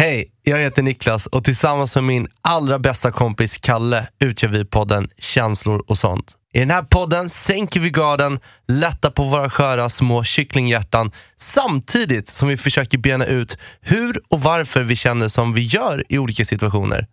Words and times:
Hej, 0.00 0.32
jag 0.42 0.58
heter 0.58 0.82
Niklas 0.82 1.26
och 1.26 1.44
tillsammans 1.44 1.94
med 1.94 2.04
min 2.04 2.28
allra 2.42 2.78
bästa 2.78 3.10
kompis 3.10 3.58
Kalle 3.58 4.06
utgör 4.18 4.48
vi 4.48 4.64
podden 4.64 5.08
Känslor 5.18 5.84
och 5.86 5.98
sånt. 5.98 6.34
I 6.52 6.58
den 6.58 6.70
här 6.70 6.82
podden 6.82 7.30
sänker 7.30 7.80
vi 7.80 7.90
garden, 7.90 8.40
lättar 8.68 9.10
på 9.10 9.24
våra 9.24 9.50
sköra 9.50 9.88
små 9.88 10.24
kycklinghjärtan 10.24 11.10
samtidigt 11.36 12.28
som 12.28 12.48
vi 12.48 12.56
försöker 12.56 12.98
bena 12.98 13.26
ut 13.26 13.58
hur 13.80 14.22
och 14.28 14.42
varför 14.42 14.82
vi 14.82 14.96
känner 14.96 15.28
som 15.28 15.54
vi 15.54 15.62
gör 15.62 16.04
i 16.08 16.18
olika 16.18 16.44
situationer. 16.44 17.06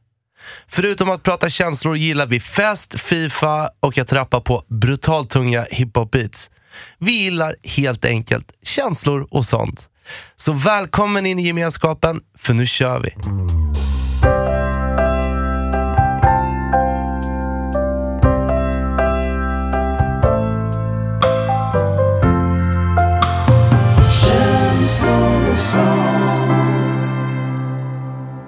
Förutom 0.67 1.09
att 1.09 1.23
prata 1.23 1.49
känslor 1.49 1.97
gillar 1.97 2.27
vi 2.27 2.39
fest, 2.39 2.99
Fifa 2.99 3.69
och 3.79 3.97
att 3.97 4.13
rappa 4.13 4.41
på 4.41 4.63
brutalt 4.67 5.29
tunga 5.29 5.65
hiphop-beats. 5.71 6.49
Vi 6.99 7.11
gillar 7.11 7.55
helt 7.63 8.05
enkelt 8.05 8.51
känslor 8.63 9.27
och 9.31 9.45
sånt. 9.45 9.89
Så 10.35 10.53
välkommen 10.53 11.25
in 11.25 11.39
i 11.39 11.47
gemenskapen, 11.47 12.21
för 12.37 12.53
nu 12.53 12.65
kör 12.65 12.99
vi. 12.99 13.13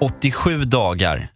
87 0.00 0.64
dagar, 0.64 1.28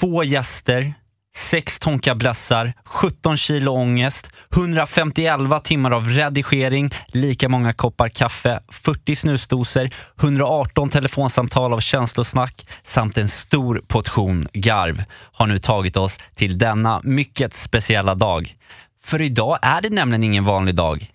två 0.00 0.24
gäster, 0.24 0.94
6 1.34 1.78
tonka 1.78 2.14
blassar, 2.14 2.72
17 2.84 3.36
kilo 3.36 3.72
ångest, 3.72 4.30
151 4.52 5.64
timmar 5.64 5.90
av 5.90 6.08
redigering, 6.08 6.90
lika 7.06 7.48
många 7.48 7.72
koppar 7.72 8.08
kaffe, 8.08 8.60
40 8.68 9.16
snusdoser, 9.16 9.90
118 10.20 10.88
telefonsamtal 10.88 11.72
av 11.72 11.80
känslosnack 11.80 12.66
samt 12.82 13.18
en 13.18 13.28
stor 13.28 13.82
portion 13.88 14.48
garv 14.52 15.04
har 15.32 15.46
nu 15.46 15.58
tagit 15.58 15.96
oss 15.96 16.18
till 16.34 16.58
denna 16.58 17.00
mycket 17.04 17.54
speciella 17.54 18.14
dag. 18.14 18.56
För 19.02 19.22
idag 19.22 19.58
är 19.62 19.80
det 19.80 19.90
nämligen 19.90 20.24
ingen 20.24 20.44
vanlig 20.44 20.74
dag. 20.74 21.10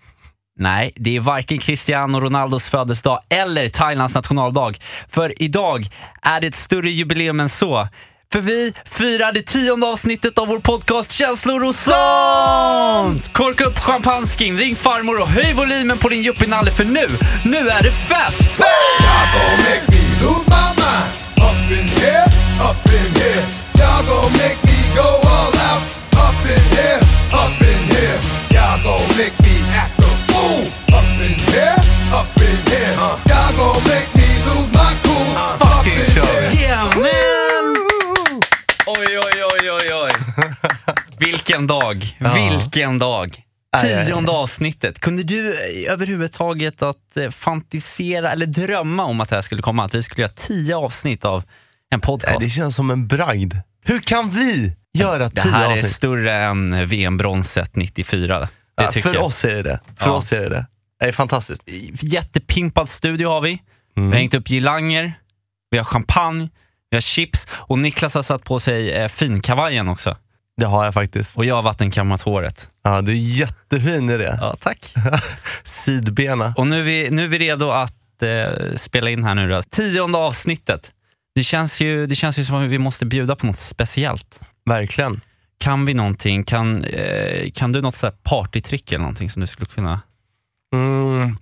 Nej, 0.60 0.92
det 0.96 1.16
är 1.16 1.20
varken 1.20 1.58
Cristiano 1.58 2.20
Ronaldos 2.20 2.70
födelsedag 2.70 3.20
eller 3.30 3.70
Thailands 3.70 4.16
nationaldag. 4.16 4.74
För 5.08 5.42
idag 5.42 5.88
är 6.22 6.42
det 6.42 6.48
ett 6.48 6.56
större 6.56 6.92
jubileum 6.92 7.40
än 7.40 7.50
så. 7.50 7.88
För 8.32 8.42
vi 8.42 8.74
firar 8.86 9.32
det 9.32 9.42
tionde 9.42 9.88
avsnittet 9.88 10.38
av 10.38 10.48
vår 10.48 10.60
podcast 10.60 11.12
Känslor 11.12 11.64
och 11.64 11.76
sånt! 11.76 13.34
Korka 13.34 13.66
upp 13.66 13.80
champagneskin, 13.80 14.58
ring 14.58 14.76
farmor 14.76 15.22
och 15.22 15.28
höj 15.28 15.54
volymen 15.54 15.98
på 15.98 16.10
din 16.10 16.22
yuppienalle 16.22 16.72
för 16.72 16.86
nu, 16.86 17.08
nu 17.44 17.70
är 17.70 17.84
det 17.84 17.92
fest! 17.92 18.62
Y'all 28.56 28.82
gon' 28.84 29.18
make 29.18 29.38
me 29.44 29.62
act 29.76 30.00
a 30.00 30.04
fool. 30.28 30.64
Up 30.96 31.04
in 31.20 31.40
here, 31.52 31.76
up 32.14 32.38
in 32.38 32.72
here. 32.72 33.35
Vilken 41.18 41.68
dag, 41.68 42.18
vilken 42.36 43.00
dag. 43.00 43.42
Tionde 44.08 44.32
avsnittet. 44.32 45.00
Kunde 45.00 45.24
du 45.24 45.54
eh, 45.54 45.92
överhuvudtaget 45.94 46.82
att 46.82 47.18
eh, 47.18 47.30
fantisera 47.30 48.32
eller 48.32 48.46
drömma 48.46 49.04
om 49.06 49.22
att 49.22 49.30
det 49.30 49.36
här 49.36 49.42
skulle 49.42 49.62
komma? 49.62 49.84
Att 49.86 49.94
vi 49.94 50.04
skulle 50.04 50.22
göra 50.22 50.34
tio 50.36 50.76
avsnitt 50.76 51.26
av 51.26 51.40
en 51.40 51.44
Nej, 51.92 52.02
podcast? 52.02 52.40
det 52.40 52.50
känns 52.50 52.76
som 52.76 52.92
en 52.92 53.08
bragd. 53.08 53.54
Hur 53.86 54.00
kan 54.00 54.30
vi 54.30 54.76
göra 54.98 55.30
Det 55.30 55.42
tio 55.42 55.52
här 55.52 55.66
är 55.68 55.72
avsnitt? 55.72 55.92
större 55.92 56.34
än 56.34 56.88
VM-bronset 56.88 57.76
94. 57.76 58.40
Det 58.40 58.48
Ja, 58.78 58.92
för 58.92 59.14
jag. 59.14 59.24
oss 59.26 59.46
är 59.46 59.56
det 59.56 59.64
det. 59.64 59.80
För 59.98 60.10
Ja. 60.10 60.12
oss 60.16 60.32
är 60.34 60.40
det 60.42 60.50
det. 60.50 60.66
Det 61.00 61.06
är 61.06 61.12
fantastiskt. 61.12 61.62
Jättepimpad 62.04 62.90
studio 62.90 63.28
har 63.30 63.42
vi. 63.42 63.50
Mm. 63.98 64.10
Vi 64.10 64.16
har 64.16 64.20
hängt 64.22 64.34
upp 64.34 64.48
girlanger, 64.50 65.14
vi 65.72 65.78
har 65.78 65.86
champagne, 65.86 66.50
vi 66.90 66.96
har 66.98 67.02
chips 67.02 67.48
och 67.52 67.80
Niklas 67.80 68.14
har 68.14 68.22
satt 68.22 68.44
på 68.44 68.60
sig 68.60 68.92
eh, 68.92 69.08
finkavajen 69.08 69.88
också. 69.90 70.18
Det 70.58 70.66
har 70.66 70.86
jag 70.86 70.94
faktiskt. 70.94 71.38
Och 71.38 71.46
jag 71.46 71.56
har 71.56 71.64
vattenkammat 71.64 72.22
håret. 72.22 72.70
Ja, 72.84 73.02
du 73.02 73.12
är 73.12 73.16
jättefin 73.16 74.10
i 74.10 74.18
det. 74.18 74.38
Ja, 74.42 74.56
tack. 74.60 74.94
Sidbena. 75.64 76.54
Och 76.58 76.68
nu 76.68 76.80
är 76.80 76.84
vi, 76.84 77.10
nu 77.12 77.24
är 77.24 77.28
vi 77.28 77.40
redo 77.40 77.70
att 77.70 78.22
eh, 78.22 78.76
spela 78.76 79.10
in 79.10 79.24
här 79.24 79.36
nu 79.36 79.50
då. 79.50 79.62
Tionde 79.64 80.18
avsnittet. 80.18 80.92
Det 81.36 81.44
känns, 81.44 81.82
ju, 81.82 82.08
det 82.08 82.16
känns 82.16 82.40
ju 82.40 82.46
som 82.46 82.56
att 82.56 82.70
vi 82.70 82.80
måste 82.80 83.06
bjuda 83.06 83.36
på 83.36 83.46
något 83.46 83.60
speciellt. 83.60 84.40
Verkligen. 84.66 85.22
Kan 85.58 85.86
vi 85.86 85.94
någonting? 85.94 86.44
Kan, 86.44 86.84
eh, 86.84 87.52
kan 87.52 87.72
du 87.72 87.82
något 87.82 87.96
så 87.96 88.06
här 88.06 88.14
partytrick 88.24 88.92
eller 88.92 89.00
någonting 89.00 89.30
som 89.30 89.40
du 89.40 89.48
skulle 89.48 89.66
kunna... 89.66 90.02
Mm. 90.74 91.38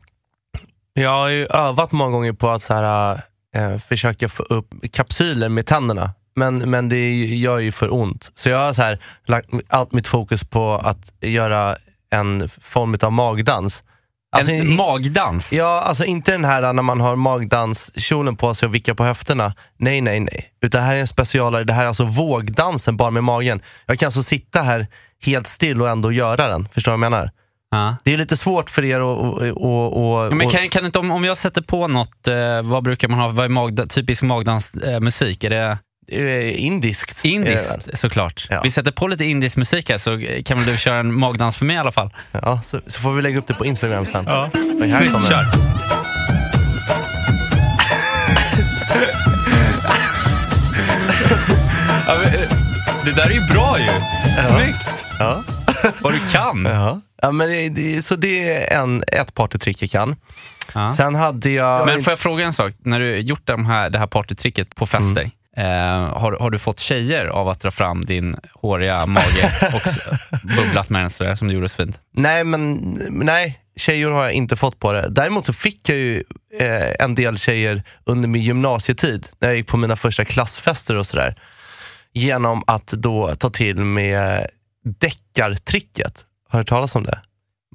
Jag 0.93 1.09
har 1.09 1.29
ju 1.29 1.45
övat 1.45 1.91
många 1.91 2.11
gånger 2.11 2.33
på 2.33 2.49
att 2.49 2.63
så 2.63 2.73
här, 2.73 3.21
eh, 3.55 3.77
försöka 3.77 4.29
få 4.29 4.43
upp 4.43 4.73
kapsyler 4.91 5.49
med 5.49 5.65
tänderna. 5.65 6.11
Men, 6.35 6.57
men 6.57 6.89
det 6.89 7.15
gör 7.25 7.59
ju 7.59 7.71
för 7.71 7.93
ont. 7.93 8.31
Så 8.35 8.49
jag 8.49 8.57
har 8.59 8.73
så 8.73 8.81
här, 8.81 8.99
lagt 9.27 9.49
allt 9.67 9.91
mitt 9.91 10.07
fokus 10.07 10.43
på 10.43 10.73
att 10.73 11.11
göra 11.21 11.75
en 12.11 12.49
form 12.61 12.97
av 13.01 13.11
magdans. 13.11 13.83
Alltså, 14.35 14.51
en 14.51 14.67
i- 14.67 14.75
magdans? 14.77 15.53
Ja, 15.53 15.81
alltså 15.81 16.05
inte 16.05 16.31
den 16.31 16.45
här 16.45 16.73
när 16.73 16.83
man 16.83 16.99
har 17.01 17.15
magdanskjolen 17.15 18.35
på 18.35 18.53
sig 18.53 18.67
och 18.67 18.75
vickar 18.75 18.93
på 18.93 19.03
höfterna. 19.03 19.53
Nej, 19.77 20.01
nej, 20.01 20.19
nej. 20.19 20.45
Utan 20.61 20.81
det 20.81 20.87
här 20.87 20.95
är 20.95 20.99
en 20.99 21.07
specialare. 21.07 21.63
Det 21.63 21.73
här 21.73 21.83
är 21.83 21.87
alltså 21.87 22.05
vågdansen 22.05 22.97
bara 22.97 23.09
med 23.11 23.23
magen. 23.23 23.61
Jag 23.85 23.99
kan 23.99 24.07
alltså 24.07 24.23
sitta 24.23 24.61
här 24.61 24.87
helt 25.23 25.47
still 25.47 25.81
och 25.81 25.89
ändå 25.89 26.11
göra 26.11 26.47
den. 26.47 26.67
Förstår 26.71 26.91
du 26.91 26.97
vad 26.97 27.05
jag 27.05 27.11
menar? 27.11 27.31
Ja. 27.71 27.95
Det 28.03 28.13
är 28.13 28.17
lite 28.17 28.37
svårt 28.37 28.69
för 28.69 28.83
er 28.83 28.95
att... 28.99 29.01
Och, 29.03 29.41
och, 29.41 30.13
och, 30.17 30.25
Ja, 30.25 30.35
men 30.35 30.49
kan, 30.49 30.69
kan 30.69 30.85
inte, 30.85 30.99
om, 30.99 31.11
om 31.11 31.23
jag 31.23 31.37
sätter 31.37 31.61
på 31.61 31.87
något, 31.87 32.27
eh, 32.27 32.61
vad 32.63 32.83
brukar 32.83 33.07
man 33.07 33.19
ha, 33.19 33.27
vad 33.29 33.45
är 33.45 33.49
magda, 33.49 33.85
typisk 33.85 34.21
magdansmusik? 34.23 35.43
Eh, 35.43 35.51
är 35.51 35.55
det 35.55 35.77
indiskt. 36.07 37.21
det 37.23 37.29
väl? 37.29 37.35
indiskt 37.37 37.89
såklart? 37.93 38.47
Ja. 38.49 38.61
Vi 38.63 38.71
sätter 38.71 38.91
på 38.91 39.07
lite 39.07 39.25
indisk 39.25 39.57
musik 39.57 39.89
här 39.89 39.97
så 39.97 40.17
eh, 40.17 40.43
kan 40.43 40.57
väl 40.57 40.65
du 40.67 40.77
köra 40.77 40.97
en 40.97 41.13
magdans 41.13 41.55
för 41.55 41.65
mig 41.65 41.75
i 41.75 41.79
alla 41.79 41.91
fall? 41.91 42.09
Ja, 42.31 42.61
så, 42.63 42.79
så 42.87 42.99
får 43.01 43.13
vi 43.13 43.21
lägga 43.21 43.39
upp 43.39 43.47
det 43.47 43.53
på 43.53 43.65
Instagram 43.65 44.05
sen. 44.05 44.25
Ja. 44.27 44.49
Och 44.81 44.87
här 44.87 45.07
kommer 45.07 45.29
Kör. 45.29 45.47
Ja, 52.07 52.17
men, 52.17 52.33
eh, 52.33 52.49
det 53.05 53.11
där 53.11 53.25
är 53.25 53.33
ju 53.33 53.41
bra 53.41 53.79
ju. 53.79 53.87
Snyggt. 54.55 55.05
Ja. 55.19 55.43
Vad 56.01 56.13
du 56.13 56.19
kan. 56.31 56.65
Ja. 56.65 57.01
Ja, 57.21 57.31
men 57.31 57.49
det, 57.49 57.69
det, 57.69 58.01
så 58.01 58.15
det 58.15 58.49
är 58.53 58.81
en, 58.81 59.03
ett 59.07 59.33
partytrick 59.33 59.81
jag 59.81 59.89
kan. 59.91 60.15
Ja. 60.73 60.91
Sen 60.91 61.15
hade 61.15 61.49
jag... 61.49 61.85
Men 61.85 62.03
får 62.03 62.11
jag 62.11 62.19
fråga 62.19 62.45
en 62.45 62.53
sak? 62.53 62.73
När 62.79 62.99
du 62.99 63.17
gjort 63.17 63.41
de 63.47 63.65
här, 63.65 63.89
det 63.89 63.99
här 63.99 64.07
partytricket 64.07 64.75
på 64.75 64.85
fester, 64.85 65.21
Mm. 65.21 65.31
Eh, 65.57 65.63
har, 66.17 66.37
har 66.39 66.49
du 66.49 66.59
fått 66.59 66.79
tjejer 66.79 67.25
av 67.25 67.49
att 67.49 67.59
dra 67.59 67.71
fram 67.71 68.05
din 68.05 68.35
håriga 68.53 69.05
mage 69.05 69.51
och 69.73 69.81
bubblat 70.57 70.89
med 70.89 71.01
den 71.01 71.09
sådär 71.09 71.35
som 71.35 71.47
du 71.47 71.53
gjorde 71.53 71.69
så 71.69 71.75
fint? 71.75 71.99
Nej, 72.11 72.43
men 72.43 72.75
nej, 73.09 73.59
tjejer 73.75 74.09
har 74.09 74.23
jag 74.23 74.33
inte 74.33 74.55
fått 74.55 74.79
på 74.79 74.93
det. 74.93 75.09
Däremot 75.09 75.45
så 75.45 75.53
fick 75.53 75.89
jag 75.89 75.97
ju 75.97 76.23
eh, 76.59 76.91
en 76.99 77.15
del 77.15 77.37
tjejer 77.37 77.83
under 78.03 78.29
min 78.29 78.41
gymnasietid, 78.41 79.27
när 79.39 79.47
jag 79.47 79.57
gick 79.57 79.67
på 79.67 79.77
mina 79.77 79.95
första 79.95 80.25
klassfester 80.25 80.95
och 80.95 81.07
sådär. 81.07 81.35
Genom 82.13 82.63
att 82.67 82.87
då 82.87 83.35
ta 83.35 83.49
till 83.49 83.77
med 83.77 84.47
deckartricket. 84.99 86.25
Har 86.49 86.59
du 86.59 86.61
hört 86.61 86.67
talas 86.67 86.95
om 86.95 87.03
det? 87.03 87.19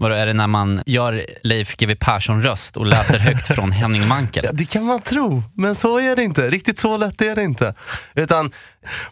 Vadå, 0.00 0.14
är 0.14 0.26
det 0.26 0.32
när 0.32 0.46
man 0.46 0.82
gör 0.86 1.26
Leif 1.42 1.76
GW 1.76 1.94
Persson-röst 1.94 2.76
och 2.76 2.86
läser 2.86 3.18
högt 3.18 3.46
från 3.46 3.72
Henning 3.72 4.08
Mankell? 4.08 4.44
Ja, 4.48 4.52
det 4.52 4.64
kan 4.64 4.84
man 4.84 5.00
tro, 5.00 5.42
men 5.54 5.74
så 5.74 6.00
är 6.00 6.16
det 6.16 6.22
inte. 6.24 6.50
Riktigt 6.50 6.78
så 6.78 6.96
lätt 6.96 7.22
är 7.22 7.36
det 7.36 7.42
inte. 7.44 7.74
Utan 8.14 8.52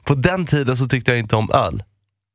på 0.05 0.15
den 0.15 0.47
tiden 0.47 0.77
så 0.77 0.87
tyckte 0.87 1.11
jag 1.11 1.19
inte 1.19 1.37
om 1.37 1.51
öl. 1.53 1.83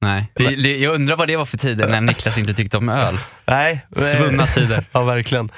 Nej. 0.02 0.32
Det, 0.36 0.56
det, 0.56 0.78
jag 0.78 0.96
undrar 0.96 1.16
vad 1.16 1.28
det 1.28 1.38
var 1.38 1.46
för 1.46 1.58
tider 1.58 1.88
när 1.88 2.02
Niklas 2.02 2.38
inte 2.38 2.54
tyckte 2.54 2.78
om 2.78 2.90
öl. 2.90 3.18
Nej. 3.46 3.82
Svunna 3.96 4.46
tider. 4.46 4.86
Ja, 4.92 5.04
verkligen. 5.04 5.52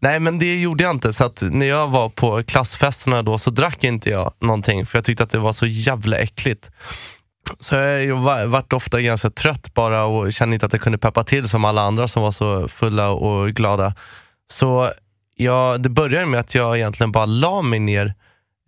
Nej, 0.00 0.20
men 0.20 0.38
det 0.38 0.60
gjorde 0.60 0.84
jag 0.84 0.90
inte. 0.90 1.12
Så 1.12 1.32
när 1.40 1.66
jag 1.66 1.88
var 1.88 2.08
på 2.08 2.42
klassfesterna 2.42 3.22
då 3.22 3.38
så 3.38 3.50
drack 3.50 3.84
inte 3.84 4.10
jag 4.10 4.32
någonting 4.40 4.86
för 4.86 4.98
jag 4.98 5.04
tyckte 5.04 5.22
att 5.22 5.30
det 5.30 5.38
var 5.38 5.52
så 5.52 5.66
jävla 5.66 6.16
äckligt. 6.16 6.70
Så 7.58 7.74
jag 7.76 8.16
var, 8.16 8.46
vart 8.46 8.72
ofta 8.72 9.00
ganska 9.00 9.30
trött 9.30 9.74
bara 9.74 10.04
och 10.04 10.32
kände 10.32 10.54
inte 10.54 10.66
att 10.66 10.72
jag 10.72 10.82
kunde 10.82 10.98
peppa 10.98 11.24
till 11.24 11.48
som 11.48 11.64
alla 11.64 11.82
andra 11.82 12.08
som 12.08 12.22
var 12.22 12.30
så 12.30 12.68
fulla 12.68 13.08
och 13.08 13.48
glada. 13.50 13.94
Så 14.48 14.92
jag, 15.36 15.82
det 15.82 15.88
började 15.88 16.26
med 16.26 16.40
att 16.40 16.54
jag 16.54 16.76
egentligen 16.76 17.12
bara 17.12 17.26
la 17.26 17.62
mig 17.62 17.78
ner 17.78 18.14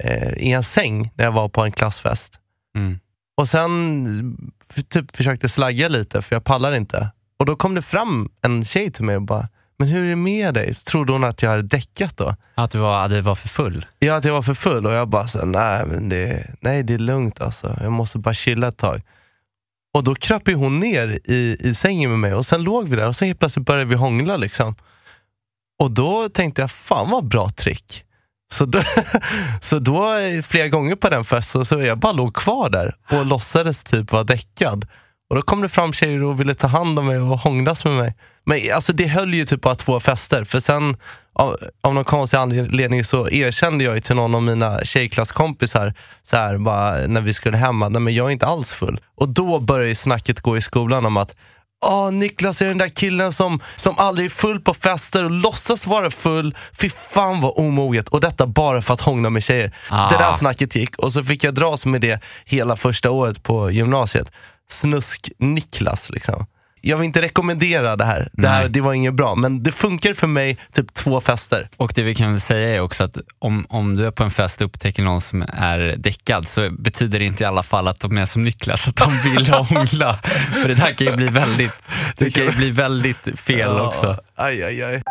eh, 0.04 0.32
i 0.32 0.52
en 0.52 0.62
säng 0.62 1.10
när 1.14 1.24
jag 1.24 1.32
var 1.32 1.48
på 1.48 1.64
en 1.64 1.72
klassfest. 1.72 2.38
Mm. 2.76 2.98
Och 3.36 3.48
sen 3.48 4.52
typ 4.88 5.16
försökte 5.16 5.48
slagga 5.48 5.88
lite 5.88 6.22
för 6.22 6.34
jag 6.36 6.44
pallar 6.44 6.72
inte. 6.72 7.08
Och 7.38 7.46
då 7.46 7.56
kom 7.56 7.74
det 7.74 7.82
fram 7.82 8.30
en 8.42 8.64
tjej 8.64 8.90
till 8.90 9.04
mig 9.04 9.16
och 9.16 9.22
bara, 9.22 9.48
men 9.78 9.88
hur 9.88 10.04
är 10.04 10.08
det 10.08 10.16
med 10.16 10.54
dig? 10.54 10.74
Så 10.74 10.84
trodde 10.84 11.12
hon 11.12 11.24
att 11.24 11.42
jag 11.42 11.50
hade 11.50 11.62
däckat 11.62 12.16
då. 12.16 12.36
Att 12.54 12.70
du 12.70 12.78
var, 12.78 13.04
att 13.04 13.10
du 13.10 13.20
var 13.20 13.34
för 13.34 13.48
full? 13.48 13.86
Ja, 13.98 14.16
att 14.16 14.24
jag 14.24 14.32
var 14.32 14.42
för 14.42 14.54
full 14.54 14.86
och 14.86 14.92
jag 14.92 15.08
bara, 15.08 15.26
så, 15.26 15.46
nej, 15.46 15.86
men 15.86 16.08
det, 16.08 16.46
nej 16.60 16.82
det 16.82 16.94
är 16.94 16.98
lugnt 16.98 17.40
alltså. 17.40 17.76
Jag 17.82 17.92
måste 17.92 18.18
bara 18.18 18.34
chilla 18.34 18.68
ett 18.68 18.76
tag. 18.76 19.02
Och 19.94 20.04
då 20.04 20.14
kröp 20.14 20.48
hon 20.48 20.80
ner 20.80 21.18
i, 21.24 21.56
i 21.60 21.74
sängen 21.74 22.10
med 22.10 22.18
mig 22.18 22.34
och 22.34 22.46
sen 22.46 22.62
låg 22.62 22.88
vi 22.88 22.96
där 22.96 23.08
och 23.08 23.16
sen 23.16 23.28
helt 23.28 23.38
plötsligt 23.38 23.66
började 23.66 23.84
vi 23.84 23.94
hångla. 23.94 24.36
Liksom. 24.36 24.74
Och 25.78 25.90
då 25.90 26.28
tänkte 26.28 26.60
jag, 26.60 26.70
fan 26.70 27.10
vad 27.10 27.24
bra 27.24 27.48
trick. 27.48 28.04
Så 28.52 28.64
då, 28.64 28.82
så 29.62 29.78
då 29.78 30.12
flera 30.44 30.68
gånger 30.68 30.96
på 30.96 31.08
den 31.08 31.24
festen 31.24 31.64
så 31.64 31.80
jag 31.80 31.98
bara 31.98 32.12
låg 32.12 32.34
kvar 32.34 32.70
där 32.70 32.96
och 33.10 33.26
låtsades 33.26 33.84
typ 33.84 34.12
vara 34.12 34.24
däckad. 34.24 34.86
Och 35.30 35.36
då 35.36 35.42
kom 35.42 35.62
det 35.62 35.68
fram 35.68 35.92
tjejer 35.92 36.22
och 36.22 36.40
ville 36.40 36.54
ta 36.54 36.66
hand 36.66 36.98
om 36.98 37.06
mig 37.06 37.18
och 37.18 37.38
hånglas 37.38 37.84
med 37.84 37.94
mig. 37.94 38.14
Men 38.44 38.60
alltså 38.74 38.92
det 38.92 39.06
höll 39.06 39.34
ju 39.34 39.46
typ 39.46 39.60
bara 39.60 39.74
två 39.74 40.00
fester. 40.00 40.44
För 40.44 40.60
sen 40.60 40.96
av, 41.32 41.56
av 41.80 41.94
någon 41.94 42.04
konstig 42.04 42.36
anledning 42.36 43.04
så 43.04 43.28
erkände 43.28 43.84
jag 43.84 44.04
till 44.04 44.16
någon 44.16 44.34
av 44.34 44.42
mina 44.42 44.84
tjejklasskompisar 44.84 45.94
så 46.22 46.36
här, 46.36 46.58
bara, 46.58 47.06
när 47.06 47.20
vi 47.20 47.34
skulle 47.34 47.56
hem 47.56 47.82
att 47.82 47.92
nej 47.92 48.02
men 48.02 48.14
jag 48.14 48.26
är 48.26 48.30
inte 48.30 48.46
alls 48.46 48.72
full. 48.72 49.00
Och 49.16 49.28
då 49.28 49.58
började 49.58 49.94
snacket 49.94 50.40
gå 50.40 50.56
i 50.56 50.60
skolan 50.60 51.06
om 51.06 51.16
att 51.16 51.34
Åh, 51.86 52.12
Niklas 52.12 52.62
är 52.62 52.66
den 52.66 52.78
där 52.78 52.88
killen 52.88 53.32
som, 53.32 53.60
som 53.76 53.94
aldrig 53.98 54.26
är 54.26 54.30
full 54.30 54.60
på 54.60 54.74
fester 54.74 55.24
och 55.24 55.30
låtsas 55.30 55.86
vara 55.86 56.10
full. 56.10 56.56
Fy 56.72 56.90
fan 56.90 57.40
vad 57.40 57.52
omoget. 57.56 58.08
Och 58.08 58.20
detta 58.20 58.46
bara 58.46 58.82
för 58.82 58.94
att 58.94 59.00
hångla 59.00 59.30
med 59.30 59.42
tjejer. 59.42 59.72
Ah. 59.90 60.10
Det 60.10 60.18
där 60.18 60.32
snacket 60.32 60.76
gick 60.76 60.96
och 60.96 61.12
så 61.12 61.24
fick 61.24 61.44
jag 61.44 61.54
dras 61.54 61.86
med 61.86 62.00
det 62.00 62.20
hela 62.44 62.76
första 62.76 63.10
året 63.10 63.42
på 63.42 63.70
gymnasiet. 63.70 64.32
Snusk-Niklas 64.70 66.10
liksom. 66.10 66.46
Jag 66.80 66.96
vill 66.96 67.04
inte 67.04 67.22
rekommendera 67.22 67.96
det 67.96 68.04
här. 68.04 68.28
Det, 68.32 68.48
här, 68.48 68.60
Nej. 68.60 68.70
det 68.70 68.80
var 68.80 68.92
inget 68.92 69.14
bra. 69.14 69.34
Men 69.34 69.62
det 69.62 69.72
funkar 69.72 70.14
för 70.14 70.26
mig 70.26 70.58
typ 70.72 70.94
två 70.94 71.20
fester. 71.20 71.68
Och 71.76 71.92
det 71.94 72.02
vi 72.02 72.14
kan 72.14 72.40
säga 72.40 72.76
är 72.76 72.80
också 72.80 73.04
att 73.04 73.18
om, 73.38 73.66
om 73.68 73.96
du 73.96 74.06
är 74.06 74.10
på 74.10 74.24
en 74.24 74.30
fest 74.30 74.60
och 74.60 74.66
upptäcker 74.66 75.02
någon 75.02 75.20
som 75.20 75.42
är 75.42 75.94
däckad 75.98 76.48
så 76.48 76.70
betyder 76.70 77.18
det 77.18 77.24
inte 77.24 77.42
i 77.42 77.46
alla 77.46 77.62
fall 77.62 77.88
att 77.88 78.00
de 78.00 78.18
är 78.18 78.24
som 78.24 78.42
Niklas, 78.42 78.88
att 78.88 78.96
de 78.96 79.18
vill 79.18 79.48
hångla. 79.52 80.18
För 80.62 80.68
det 80.68 80.74
där 80.74 80.94
kan 80.94 81.06
ju 81.06 81.16
bli 81.16 81.28
väldigt, 81.28 81.74
det 82.16 82.30
kan 82.30 82.44
ju 82.44 82.52
bli 82.52 82.70
väldigt 82.70 83.40
fel 83.40 83.80
också. 83.80 84.16
Aj, 84.34 84.62
aj, 84.62 84.82
aj. 84.82 85.02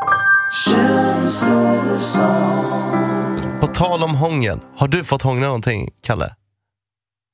På 3.60 3.68
tal 3.68 4.03
om 4.03 4.15
hångel, 4.15 4.60
har 4.77 4.88
du 4.88 5.03
fått 5.03 5.21
hångla 5.21 5.45
någonting, 5.45 5.89
Kalle? 6.03 6.36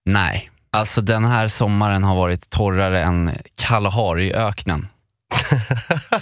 Nej, 0.06 0.50
alltså 0.74 1.02
den 1.02 1.26
här 1.26 1.48
sommaren 1.48 2.04
har 2.04 2.16
varit 2.16 2.50
torrare 2.50 3.04
än 3.04 3.32
Kalahari-öknen. 3.56 4.88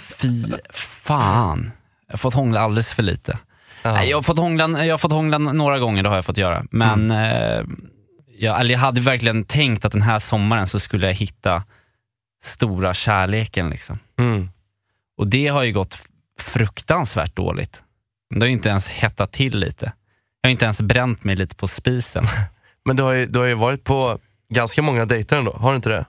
Fy 0.00 0.44
fan. 0.70 1.70
Jag 2.06 2.12
har 2.12 2.18
fått 2.18 2.34
hångla 2.34 2.60
alldeles 2.60 2.92
för 2.92 3.02
lite. 3.02 3.38
Nej, 3.84 4.10
jag, 4.10 4.16
har 4.16 4.22
fått 4.22 4.38
hångla, 4.38 4.84
jag 4.84 4.92
har 4.92 4.98
fått 4.98 5.12
hångla 5.12 5.38
några 5.38 5.78
gånger, 5.78 6.02
det 6.02 6.08
har 6.08 6.16
jag 6.16 6.24
fått 6.24 6.36
göra. 6.36 6.64
Men 6.70 7.10
eh, 7.10 7.64
jag, 8.38 8.70
jag 8.70 8.78
hade 8.78 9.00
verkligen 9.00 9.44
tänkt 9.44 9.84
att 9.84 9.92
den 9.92 10.02
här 10.02 10.18
sommaren 10.18 10.66
så 10.66 10.80
skulle 10.80 11.06
jag 11.06 11.14
hitta 11.14 11.62
stora 12.44 12.94
kärleken. 12.94 13.70
Liksom. 13.70 13.98
Mm. 14.18 14.48
Och 15.16 15.26
det 15.26 15.48
har 15.48 15.62
ju 15.62 15.72
gått 15.72 15.98
fruktansvärt 16.40 17.36
dåligt. 17.36 17.82
Det 18.30 18.40
har 18.40 18.46
ju 18.46 18.52
inte 18.52 18.68
ens 18.68 18.88
hettat 18.88 19.32
till 19.32 19.58
lite. 19.58 19.92
Jag 20.40 20.48
har 20.48 20.52
inte 20.52 20.64
ens 20.64 20.80
bränt 20.80 21.24
mig 21.24 21.36
lite 21.36 21.54
på 21.54 21.68
spisen. 21.68 22.24
Men 22.84 22.96
du 22.96 23.02
har, 23.02 23.12
ju, 23.12 23.26
du 23.26 23.38
har 23.38 23.46
ju 23.46 23.54
varit 23.54 23.84
på 23.84 24.18
ganska 24.52 24.82
många 24.82 25.04
dejter 25.06 25.38
ändå, 25.38 25.52
har 25.52 25.70
du 25.70 25.76
inte 25.76 25.88
det? 25.88 26.06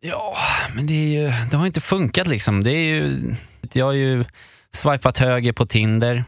Ja, 0.00 0.36
men 0.74 0.86
det, 0.86 0.92
är 0.92 1.22
ju, 1.22 1.32
det 1.50 1.56
har 1.56 1.66
inte 1.66 1.80
funkat 1.80 2.26
liksom. 2.26 2.64
Det 2.64 2.70
är 2.72 2.84
ju, 2.88 3.34
jag 3.72 3.84
har 3.86 3.92
ju 3.92 4.24
swipat 4.72 5.18
höger 5.18 5.52
på 5.52 5.66
Tinder 5.66 6.24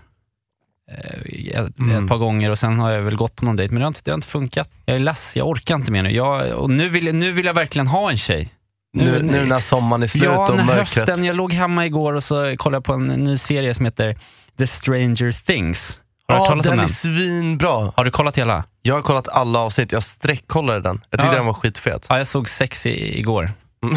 eh, 0.90 1.60
ett, 1.60 1.78
Mm. 1.78 2.04
ett 2.04 2.08
par 2.08 2.16
gånger 2.16 2.50
och 2.50 2.58
sen 2.58 2.78
har 2.78 2.90
jag 2.90 3.02
väl 3.02 3.16
gått 3.16 3.36
på 3.36 3.44
någon 3.44 3.56
dejt, 3.56 3.74
men 3.74 3.80
det 3.80 3.84
har 3.84 3.88
inte, 3.88 4.00
det 4.04 4.10
har 4.10 4.14
inte 4.16 4.26
funkat. 4.28 4.70
Jag 4.84 4.96
är 4.96 5.00
less, 5.00 5.36
jag 5.36 5.48
orkar 5.48 5.74
inte 5.74 5.92
mer 5.92 6.02
nu. 6.02 6.10
Jag, 6.10 6.52
och 6.52 6.70
nu, 6.70 6.88
vill, 6.88 7.14
nu 7.14 7.32
vill 7.32 7.46
jag 7.46 7.54
verkligen 7.54 7.86
ha 7.86 8.10
en 8.10 8.16
tjej. 8.16 8.48
Nu, 8.92 9.22
nu 9.22 9.44
när 9.46 9.60
sommaren 9.60 10.02
är 10.02 10.06
slut 10.06 10.24
Ja, 10.24 10.48
och 10.52 10.56
mörkret. 10.56 10.78
hösten. 11.08 11.24
Jag 11.24 11.36
låg 11.36 11.52
hemma 11.52 11.86
igår 11.86 12.12
och 12.12 12.24
så 12.24 12.56
kollade 12.56 12.76
jag 12.76 12.84
på 12.84 12.92
en 12.92 13.04
ny 13.04 13.38
serie 13.38 13.74
som 13.74 13.84
heter 13.84 14.18
The 14.58 14.66
Stranger 14.66 15.32
Things. 15.46 16.00
Har 16.28 16.34
du 16.34 16.38
hört 16.40 16.46
Ja, 16.46 16.50
talas 16.50 16.66
om 16.66 16.70
den 16.70 16.76
den? 16.78 16.84
är 16.84 16.88
svinbra. 16.92 17.92
Har 17.96 18.04
du 18.04 18.10
kollat 18.10 18.38
hela? 18.38 18.64
Jag 18.82 18.94
har 18.94 19.02
kollat 19.02 19.28
alla 19.28 19.58
avsnitt, 19.58 19.92
jag 19.92 20.02
sträckkollade 20.02 20.80
den. 20.80 21.00
Jag 21.10 21.20
tyckte 21.20 21.34
Ja. 21.34 21.38
den 21.38 21.46
var 21.46 21.54
skitfet. 21.54 22.06
Ja, 22.08 22.18
jag 22.18 22.26
såg 22.26 22.48
sex 22.48 22.86
i, 22.86 23.18
igår. 23.18 23.50
Mm. 23.82 23.96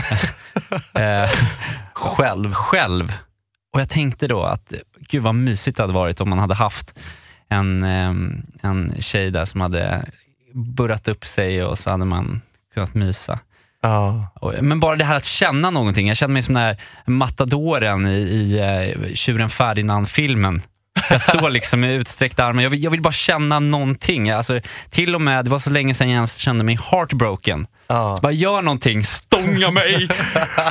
eh, 1.24 1.30
Själv. 1.94 2.54
själv. 2.54 3.14
Och 3.74 3.82
jag 3.82 3.90
tänkte 3.90 4.28
då 4.28 4.44
att 4.44 4.74
gud 5.00 5.24
vad 5.24 5.36
mysigt 5.36 5.78
det 5.78 5.84
hade 5.84 5.94
varit 5.94 6.22
om 6.22 6.30
man 6.30 6.40
hade 6.40 6.54
haft 6.54 6.94
en, 7.50 7.84
ehm, 7.84 8.44
en 8.62 8.94
tjej 9.02 9.32
där 9.32 9.46
som 9.46 9.62
hade 9.62 10.06
burrat 10.54 11.08
upp 11.08 11.26
sig 11.26 11.64
och 11.64 11.80
så 11.80 11.90
hade 11.92 12.06
man 12.06 12.42
kunnat 12.74 12.94
mysa. 12.94 13.40
Ja. 13.82 14.28
Men 14.62 14.80
bara 14.80 14.96
det 14.96 15.06
här 15.06 15.16
att 15.16 15.26
känna 15.26 15.70
någonting. 15.70 16.08
Jag 16.08 16.18
känner 16.18 16.34
mig 16.34 16.44
som 16.44 16.54
den 16.54 16.64
här 16.64 16.78
matadoren 17.06 18.08
i, 18.08 18.12
i 18.12 18.62
uh, 19.08 19.14
Tjuren 19.14 19.50
Ferdinand-filmen. 19.50 20.62
Jag 21.10 21.22
står 21.22 21.50
liksom 21.50 21.80
med 21.80 21.96
utsträckta 21.96 22.44
armar. 22.46 22.64
Jag 22.64 22.70
vill, 22.70 22.84
jag 22.84 22.92
vill 22.92 23.02
bara 23.02 23.14
känna 23.14 23.60
någonting. 23.60 24.30
Alltså, 24.30 24.62
till 24.90 25.16
och 25.16 25.22
med, 25.22 25.46
det 25.46 25.52
var 25.52 25.60
så 25.60 25.70
länge 25.70 25.94
sedan 25.94 26.10
jag 26.10 26.16
ens 26.16 26.36
kände 26.36 26.64
mig 26.64 26.80
heartbroken. 26.92 27.68
Ja. 27.88 28.16
Så 28.16 28.22
bara 28.22 28.32
gör 28.32 28.62
någonting, 28.62 29.04
stånga 29.04 29.72
mig, 29.72 30.08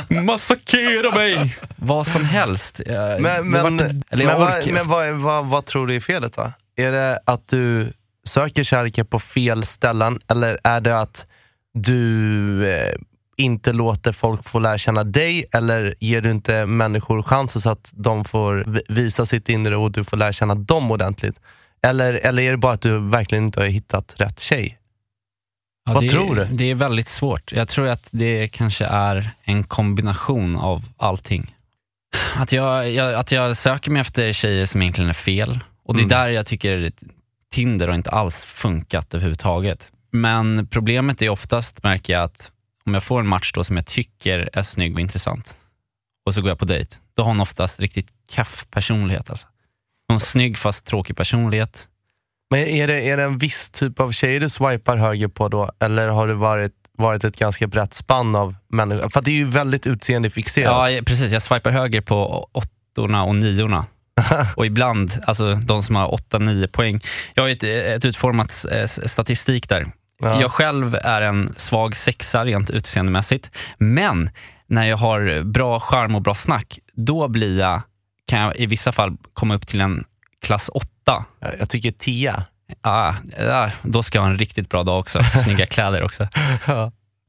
massakera 0.09 1.11
mig. 1.15 1.57
Vad 1.75 2.07
som 2.07 2.25
helst. 2.25 2.81
Jag- 2.85 3.21
Men, 3.21 3.49
men, 3.49 3.63
vart- 3.63 3.71
men, 4.11 4.27
vad, 4.39 4.67
men 4.73 4.87
vad, 4.87 5.13
vad, 5.13 5.45
vad 5.45 5.65
tror 5.65 5.87
du 5.87 5.95
är 5.95 5.99
felet 5.99 6.33
då? 6.35 6.51
Är 6.75 6.91
det 6.91 7.19
att 7.25 7.47
du 7.47 7.93
söker 8.27 8.63
kärleken 8.63 9.05
på 9.05 9.19
fel 9.19 9.63
ställen 9.63 10.19
eller 10.29 10.59
är 10.63 10.81
det 10.81 10.99
att 10.99 11.25
du 11.73 12.69
eh, 12.71 12.93
inte 13.37 13.73
låter 13.73 14.11
folk 14.11 14.43
få 14.49 14.59
lära 14.59 14.77
känna 14.77 15.03
dig 15.03 15.45
eller 15.51 15.95
ger 15.99 16.21
du 16.21 16.31
inte 16.31 16.65
människor 16.65 17.23
chansen 17.23 17.61
så 17.61 17.69
att 17.69 17.91
de 17.95 18.25
får 18.25 18.63
vi- 18.67 18.81
visa 18.89 19.25
sitt 19.25 19.49
inre 19.49 19.75
och 19.75 19.91
du 19.91 20.03
får 20.03 20.17
lära 20.17 20.33
känna 20.33 20.55
dem 20.55 20.91
ordentligt? 20.91 21.39
Eller, 21.83 22.13
eller 22.13 22.43
är 22.43 22.51
det 22.51 22.57
bara 22.57 22.73
att 22.73 22.81
du 22.81 22.99
verkligen 22.99 23.43
inte 23.43 23.59
har 23.59 23.67
hittat 23.67 24.13
rätt 24.17 24.39
tjej? 24.39 24.77
Ja, 25.85 25.93
vad 25.93 26.09
tror 26.09 26.35
du? 26.35 26.45
Det 26.45 26.63
är 26.71 26.75
väldigt 26.75 27.07
svårt. 27.07 27.51
Jag 27.51 27.67
tror 27.67 27.87
att 27.87 28.07
det 28.11 28.47
kanske 28.47 28.85
är 28.85 29.29
en 29.43 29.63
kombination 29.63 30.55
av 30.55 30.83
allting. 30.97 31.55
Att 32.35 32.51
jag, 32.51 32.91
jag, 32.91 33.13
att 33.13 33.31
jag 33.31 33.57
söker 33.57 33.91
mig 33.91 33.99
efter 34.01 34.33
tjejer 34.33 34.65
som 34.65 34.81
egentligen 34.81 35.09
är 35.09 35.13
fel. 35.13 35.59
Och 35.85 35.93
det 35.93 35.99
är 35.99 36.03
Mm. 36.03 36.09
där 36.09 36.29
jag 36.29 36.45
tycker 36.45 36.91
Tinder 37.53 37.87
har 37.87 37.95
inte 37.95 38.09
alls 38.09 38.43
funkat 38.43 39.13
överhuvudtaget. 39.13 39.91
Men 40.11 40.67
problemet 40.67 41.21
är 41.21 41.29
oftast, 41.29 41.83
märker 41.83 42.13
jag, 42.13 42.23
att 42.23 42.51
om 42.85 42.93
jag 42.93 43.03
får 43.03 43.19
en 43.19 43.27
match 43.27 43.51
då 43.53 43.63
som 43.63 43.75
jag 43.75 43.85
tycker 43.85 44.49
är 44.53 44.61
snygg 44.61 44.93
och 44.93 44.99
intressant 44.99 45.59
och 46.25 46.35
så 46.35 46.41
går 46.41 46.49
jag 46.49 46.59
på 46.59 46.65
dejt, 46.65 46.95
då 47.13 47.23
har 47.23 47.27
hon 47.27 47.41
oftast 47.41 47.79
riktigt 47.79 48.07
kaff 48.31 48.65
personlighet. 48.69 49.29
Alltså. 49.29 49.47
Hon 50.07 50.19
snygg 50.19 50.57
fast 50.57 50.85
tråkig 50.85 51.17
personlighet. 51.17 51.87
Men 52.49 52.59
är 52.59 52.87
det, 52.87 53.09
är 53.09 53.17
det 53.17 53.23
en 53.23 53.37
viss 53.37 53.71
typ 53.71 53.99
av 53.99 54.11
tjejer 54.11 54.39
du 54.39 54.49
swipar 54.49 54.97
höger 54.97 55.27
på 55.27 55.49
då? 55.49 55.71
Eller 55.79 56.07
har 56.07 56.27
det 56.27 56.33
varit, 56.33 56.73
varit 56.97 57.23
ett 57.23 57.37
ganska 57.37 57.67
brett 57.67 57.93
spann 57.93 58.35
av 58.35 58.55
människor? 58.67 59.09
För 59.09 59.21
det 59.21 59.31
är 59.31 59.35
ju 59.35 59.45
väldigt 59.45 59.87
utseendefixerat. 59.87 60.91
Ja, 60.91 61.01
precis. 61.05 61.31
Jag 61.31 61.41
swipar 61.41 61.71
höger 61.71 62.01
på 62.01 62.49
åttorna 62.51 63.23
och 63.23 63.35
niorna. 63.35 63.85
och 64.55 64.65
ibland, 64.65 65.19
alltså 65.27 65.55
de 65.55 65.83
som 65.83 65.95
har 65.95 66.07
8-9 66.07 66.67
poäng. 66.67 67.01
Jag 67.33 67.43
har 67.43 67.49
ett, 67.49 67.63
ett 67.63 68.05
utformat 68.05 68.65
eh, 68.71 68.85
statistik 68.85 69.69
där. 69.69 69.85
Ja. 70.23 70.41
Jag 70.41 70.51
själv 70.51 70.95
är 70.95 71.21
en 71.21 71.53
svag 71.57 71.95
sexa 71.95 72.45
rent 72.45 72.69
utseendemässigt. 72.69 73.51
Men 73.77 74.29
när 74.67 74.85
jag 74.85 74.97
har 74.97 75.43
bra 75.43 75.79
charm 75.79 76.15
och 76.15 76.21
bra 76.21 76.35
snack, 76.35 76.79
då 76.93 77.27
blir 77.27 77.59
jag, 77.59 77.81
kan 78.27 78.39
jag 78.39 78.55
i 78.55 78.65
vissa 78.65 78.91
fall 78.91 79.17
komma 79.33 79.55
upp 79.55 79.67
till 79.67 79.81
en 79.81 80.05
klass 80.41 80.69
8. 80.73 81.25
Jag 81.59 81.69
tycker 81.69 81.91
tia. 81.91 82.43
Ah, 82.81 83.13
ah, 83.39 83.69
då 83.81 84.03
ska 84.03 84.17
jag 84.17 84.23
ha 84.23 84.29
en 84.29 84.37
riktigt 84.37 84.69
bra 84.69 84.83
dag 84.83 84.99
också. 84.99 85.19
Snygga 85.23 85.65
kläder 85.75 86.03
också. 86.03 86.27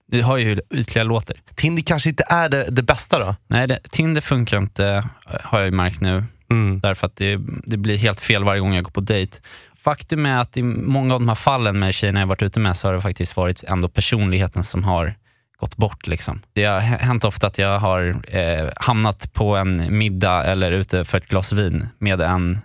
Du 0.07 0.23
har 0.23 0.37
ju 0.37 0.45
hur 0.45 0.63
ytliga 0.71 1.05
låter. 1.05 1.37
Tinder 1.55 1.83
kanske 1.83 2.09
inte 2.09 2.25
är 2.29 2.49
det, 2.49 2.71
det 2.71 2.83
bästa 2.83 3.19
då? 3.19 3.37
Nej, 3.47 3.67
det, 3.67 3.79
Tinder 3.91 4.21
funkar 4.21 4.59
inte, 4.59 5.09
har 5.25 5.59
jag 5.59 5.67
ju 5.67 5.71
märkt 5.71 6.01
nu. 6.01 6.25
Mm. 6.51 6.81
Därför 6.81 7.07
att 7.07 7.17
det, 7.17 7.39
det 7.67 7.77
blir 7.77 7.97
helt 7.97 8.21
fel 8.21 8.45
varje 8.45 8.61
gång 8.61 8.75
jag 8.75 8.85
går 8.85 8.91
på 8.91 9.01
dejt. 9.01 9.39
Faktum 9.85 10.27
är 10.27 10.39
att 10.39 10.57
i 10.57 10.63
många 10.63 11.15
av 11.15 11.21
de 11.21 11.29
här 11.29 11.35
fallen 11.35 11.79
med 11.79 11.95
tjejerna 11.95 12.21
jag 12.21 12.27
varit 12.27 12.43
ute 12.43 12.61
med 12.61 12.77
så 12.77 12.89
har 12.89 12.95
det 12.95 13.01
faktiskt 13.01 13.37
varit 13.37 13.65
ändå 13.65 13.89
personligheten 13.89 14.65
som 14.65 14.85
har 14.85 15.15
gått 15.57 15.77
bort. 15.77 16.07
Liksom. 16.07 16.43
Det 16.53 16.65
har 16.65 16.81
hänt 16.81 17.25
ofta 17.25 17.47
att 17.47 17.59
jag 17.59 17.79
har 17.79 18.23
eh, 18.37 18.69
hamnat 18.77 19.33
på 19.33 19.57
en 19.57 19.99
middag 19.99 20.45
eller 20.45 20.73
ute 20.73 21.05
för 21.05 21.19
ett 21.19 21.29
glas 21.29 21.53
vin 21.53 21.89
med 21.99 22.21
en, 22.21 22.59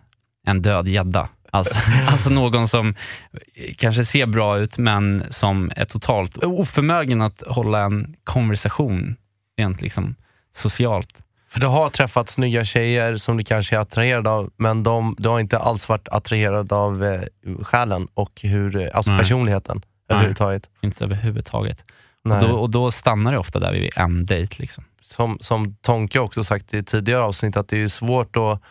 en 0.48 0.62
död 0.62 0.88
gädda. 0.88 1.30
Alltså, 1.52 1.80
alltså 2.08 2.30
någon 2.30 2.68
som 2.68 2.96
eh, 3.56 3.74
kanske 3.78 4.06
ser 4.06 4.26
bra 4.26 4.58
ut 4.58 4.78
men 4.78 5.24
som 5.30 5.72
är 5.76 5.86
totalt 5.86 6.38
oförmögen 6.38 7.22
att 7.22 7.44
hålla 7.48 7.80
en 7.80 8.16
konversation 8.24 9.16
rent 9.58 9.82
liksom 9.82 10.16
socialt. 10.56 11.24
För 11.52 11.60
du 11.60 11.68
har 11.68 11.90
träffat 11.90 12.30
snygga 12.30 12.66
tjejer 12.66 13.18
som 13.18 13.38
du 13.38 13.44
kanske 13.44 13.76
är 13.76 13.80
attraherad 13.80 14.28
av, 14.28 14.52
men 14.58 14.84
de, 14.84 15.16
du 15.20 15.30
har 15.30 15.40
inte 15.40 15.60
alls 15.60 15.90
varit 15.90 16.08
attraherad 16.08 16.74
av 16.74 17.04
eh, 17.04 17.22
själen 17.62 18.08
och 18.14 18.40
hur, 18.42 18.76
eh, 18.76 18.88
alltså 18.94 19.12
Nej. 19.12 19.20
personligheten 19.20 19.82
överhuvudtaget. 20.10 20.70
Inte 20.82 21.04
överhuvudtaget. 21.04 21.86
Och 22.24 22.40
då, 22.40 22.48
och 22.48 22.70
då 22.70 22.92
stannar 22.92 23.32
det 23.32 23.38
ofta 23.38 23.60
där 23.60 23.72
vid 23.72 23.92
en 23.96 24.26
dejt. 24.26 24.56
Liksom. 24.60 24.84
Som, 25.02 25.38
som 25.42 25.76
Tonke 25.76 26.20
också 26.20 26.44
sagt 26.44 26.74
i 26.74 26.84
tidigare 26.84 27.22
avsnitt, 27.22 27.58
att 27.58 27.68
det 27.68 27.84
är 27.84 27.88
svårt 27.88 28.38
att, 28.38 28.62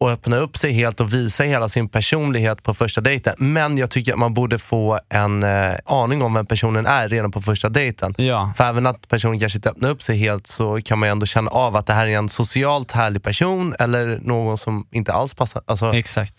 att 0.00 0.10
öppna 0.12 0.36
upp 0.36 0.56
sig 0.56 0.72
helt 0.72 1.00
och 1.00 1.12
visa 1.12 1.44
hela 1.44 1.68
sin 1.68 1.88
personlighet 1.88 2.62
på 2.62 2.74
första 2.74 3.00
dejten. 3.00 3.34
Men 3.38 3.78
jag 3.78 3.90
tycker 3.90 4.12
att 4.12 4.18
man 4.18 4.34
borde 4.34 4.58
få 4.58 5.00
en 5.08 5.42
eh, 5.42 5.74
aning 5.84 6.22
om 6.22 6.34
vem 6.34 6.46
personen 6.46 6.86
är 6.86 7.08
redan 7.08 7.30
på 7.30 7.40
första 7.40 7.68
dejten. 7.68 8.14
Ja, 8.18 8.52
För 8.56 8.64
även 8.64 8.86
att 8.86 9.08
personen 9.08 9.40
kanske 9.40 9.58
inte 9.58 9.70
öppnar 9.70 9.90
upp 9.90 10.02
sig 10.02 10.16
helt 10.16 10.46
så 10.46 10.80
kan 10.80 10.98
man 10.98 11.08
ju 11.08 11.10
ändå 11.10 11.26
känna 11.26 11.50
av 11.50 11.76
att 11.76 11.86
det 11.86 11.92
här 11.92 12.06
är 12.06 12.18
en 12.18 12.28
socialt 12.28 12.92
härlig 12.92 13.22
person 13.22 13.74
eller 13.78 14.20
någon 14.22 14.58
som 14.58 14.86
inte 14.90 15.12
alls 15.12 15.34
passar. 15.34 15.62
Alltså, 15.66 15.92
exakt. 15.94 16.34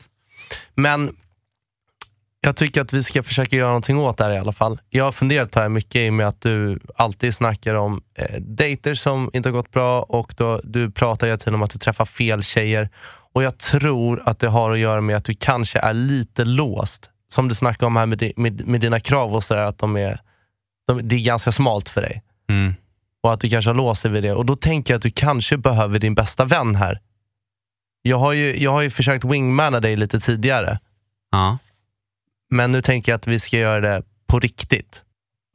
men 0.75 1.15
jag 2.43 2.55
tycker 2.55 2.81
att 2.81 2.93
vi 2.93 3.03
ska 3.03 3.23
försöka 3.23 3.55
göra 3.55 3.67
någonting 3.67 3.97
åt 3.97 4.17
det 4.17 4.23
här 4.23 4.31
i 4.31 4.37
alla 4.37 4.51
fall. 4.51 4.81
Jag 4.89 5.03
har 5.03 5.11
funderat 5.11 5.51
på 5.51 5.59
det 5.59 5.63
här 5.63 5.69
mycket 5.69 5.95
i 5.95 6.09
och 6.09 6.13
med 6.13 6.27
att 6.27 6.41
du 6.41 6.79
alltid 6.95 7.35
snackar 7.35 7.75
om 7.75 8.01
eh, 8.17 8.41
dejter 8.41 8.93
som 8.93 9.29
inte 9.33 9.49
har 9.49 9.53
gått 9.53 9.71
bra 9.71 10.01
och 10.01 10.33
då, 10.37 10.61
du 10.63 10.91
pratar 10.91 11.27
hela 11.27 11.37
tiden 11.37 11.55
om 11.55 11.61
att 11.61 11.71
du 11.71 11.79
träffar 11.79 12.05
fel 12.05 12.43
tjejer. 12.43 12.89
Och 13.33 13.43
jag 13.43 13.57
tror 13.57 14.21
att 14.25 14.39
det 14.39 14.47
har 14.47 14.71
att 14.71 14.79
göra 14.79 15.01
med 15.01 15.15
att 15.15 15.25
du 15.25 15.33
kanske 15.33 15.79
är 15.79 15.93
lite 15.93 16.45
låst. 16.45 17.09
Som 17.27 17.47
du 17.47 17.55
snackade 17.55 17.85
om 17.85 17.95
här 17.95 18.05
med, 18.05 18.31
med, 18.35 18.67
med 18.67 18.81
dina 18.81 18.99
krav 18.99 19.35
och 19.35 19.43
sådär, 19.43 19.61
att 19.61 19.77
de 19.77 19.97
är, 19.97 20.21
de, 20.87 21.07
det 21.07 21.15
är 21.15 21.19
ganska 21.19 21.51
smalt 21.51 21.89
för 21.89 22.01
dig. 22.01 22.23
Mm. 22.49 22.73
Och 23.23 23.33
att 23.33 23.39
du 23.39 23.49
kanske 23.49 23.69
har 23.69 23.75
låst 23.75 24.03
dig 24.03 24.11
vid 24.11 24.23
det. 24.23 24.33
Och 24.33 24.45
då 24.45 24.55
tänker 24.55 24.93
jag 24.93 24.97
att 24.97 25.03
du 25.03 25.11
kanske 25.11 25.57
behöver 25.57 25.99
din 25.99 26.15
bästa 26.15 26.45
vän 26.45 26.75
här. 26.75 26.99
Jag 28.01 28.17
har 28.17 28.33
ju, 28.33 28.57
jag 28.57 28.71
har 28.71 28.81
ju 28.81 28.89
försökt 28.89 29.25
wingmana 29.25 29.79
dig 29.79 29.95
lite 29.95 30.19
tidigare. 30.19 30.79
Ja. 31.31 31.57
Men 32.49 32.71
nu 32.71 32.81
tänker 32.81 33.11
jag 33.11 33.17
att 33.17 33.27
vi 33.27 33.39
ska 33.39 33.57
göra 33.57 33.79
det 33.79 34.03
på 34.27 34.39
riktigt. 34.39 35.03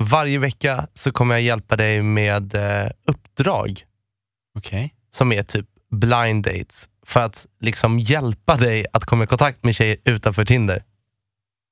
Varje 0.02 0.38
vecka 0.38 0.86
så 0.94 1.12
kommer 1.12 1.34
jag 1.34 1.42
hjälpa 1.42 1.76
dig 1.76 2.02
med 2.02 2.54
eh, 2.54 2.90
uppdrag 3.04 3.84
Okej. 4.58 4.92
som 5.10 5.32
är 5.32 5.42
typ 5.42 5.66
blind 5.90 6.44
dates. 6.44 6.88
För 7.06 7.20
att 7.20 7.46
liksom 7.60 7.98
hjälpa 7.98 8.56
dig 8.56 8.86
att 8.92 9.04
komma 9.04 9.24
i 9.24 9.26
kontakt 9.26 9.64
med 9.64 9.74
tjejer 9.74 9.96
utanför 10.04 10.44
Tinder. 10.44 10.82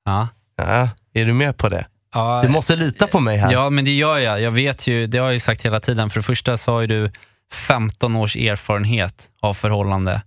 Ja. 0.05 0.27
Ja, 0.57 0.89
är 1.13 1.25
du 1.25 1.33
med 1.33 1.57
på 1.57 1.69
det? 1.69 1.85
Ja, 2.13 2.41
Du 2.43 2.49
måste 2.49 2.75
lita 2.75 3.07
på 3.07 3.19
mig 3.19 3.37
här. 3.37 3.51
Ja, 3.51 3.69
men 3.69 3.85
det 3.85 3.91
gör 3.95 4.17
jag. 4.17 4.41
Jag 4.41 4.51
vet 4.51 4.87
ju, 4.87 5.07
det 5.07 5.17
har 5.17 5.25
jag 5.25 5.33
ju 5.33 5.39
sagt 5.39 5.65
hela 5.65 5.79
tiden. 5.79 6.09
För 6.09 6.19
det 6.19 6.23
första 6.23 6.57
så 6.57 6.71
har 6.73 6.81
ju 6.81 6.87
du 6.87 7.11
15 7.53 8.15
års 8.15 8.35
erfarenhet 8.35 9.29
av 9.41 9.53
förhållande. 9.53 10.21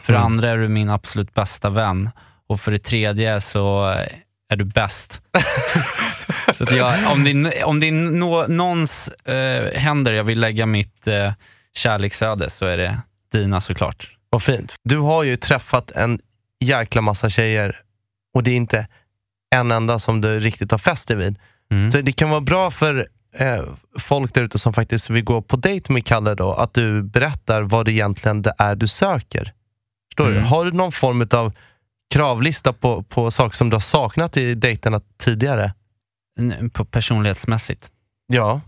För 0.00 0.12
det 0.12 0.18
Mm. 0.18 0.32
andra 0.32 0.50
är 0.50 0.56
du 0.56 0.68
min 0.68 0.90
absolut 0.90 1.34
bästa 1.34 1.70
vän. 1.70 2.10
Och 2.46 2.60
för 2.60 2.72
det 2.72 2.78
tredje 2.78 3.40
så 3.40 3.84
är 4.48 4.56
du 4.56 4.64
bäst. 4.64 5.20
så 6.54 6.64
jag, 6.70 7.12
om 7.12 7.24
det, 7.24 7.30
är- 7.30 7.64
om 7.64 7.80
det 7.80 7.88
är 7.88 7.92
nå, 7.92 8.46
någons 8.48 9.08
eh, 9.08 9.78
händer 9.80 10.12
jag 10.12 10.24
vill 10.24 10.40
lägga 10.40 10.66
mitt 10.66 11.06
eh, 11.06 11.32
kärleksöde 11.74 12.50
så 12.50 12.66
är 12.66 12.76
det 12.76 12.98
dina 13.32 13.60
såklart. 13.60 14.10
Vad 14.32 14.42
fint. 14.42 14.74
Du 14.84 14.98
har 14.98 15.22
ju 15.22 15.36
träffat 15.36 15.90
en 15.90 16.20
jäkla 16.60 17.00
massa 17.00 17.30
tjejer 17.30 17.80
och 18.34 18.42
det 18.42 18.50
är 18.50 18.56
inte 18.56 18.86
en 19.54 19.70
enda 19.70 19.98
som 19.98 20.20
du 20.20 20.40
riktigt 20.40 20.70
har 20.70 20.78
fäst 20.78 21.08
dig 21.08 21.16
vid. 21.16 21.38
Mm. 21.70 21.90
Så 21.90 22.00
det 22.00 22.12
kan 22.12 22.30
vara 22.30 22.40
bra 22.40 22.70
för 22.70 23.08
eh, 23.36 23.62
folk 23.98 24.34
där 24.34 24.42
ute 24.42 24.58
som 24.58 24.72
faktiskt 24.72 25.10
vill 25.10 25.24
gå 25.24 25.42
på 25.42 25.56
dejt 25.56 25.92
med 25.92 26.06
Kalle 26.06 26.34
då, 26.34 26.52
att 26.52 26.74
du 26.74 27.02
berättar 27.02 27.62
vad 27.62 27.84
det 27.84 27.92
egentligen 27.92 28.42
det 28.42 28.54
är 28.58 28.74
du 28.76 28.86
söker. 28.86 29.52
Förstår 30.10 30.24
du? 30.24 30.36
Mm. 30.36 30.44
Har 30.44 30.64
du 30.64 30.72
någon 30.72 30.92
form 30.92 31.28
av 31.30 31.52
kravlista 32.14 32.72
på, 32.72 33.02
på 33.02 33.30
saker 33.30 33.56
som 33.56 33.70
du 33.70 33.76
har 33.76 33.80
saknat 33.80 34.36
i 34.36 34.54
dejterna 34.54 35.00
tidigare? 35.18 35.72
På 36.72 36.84
personlighetsmässigt. 36.84 37.90
Ja. 38.26 38.60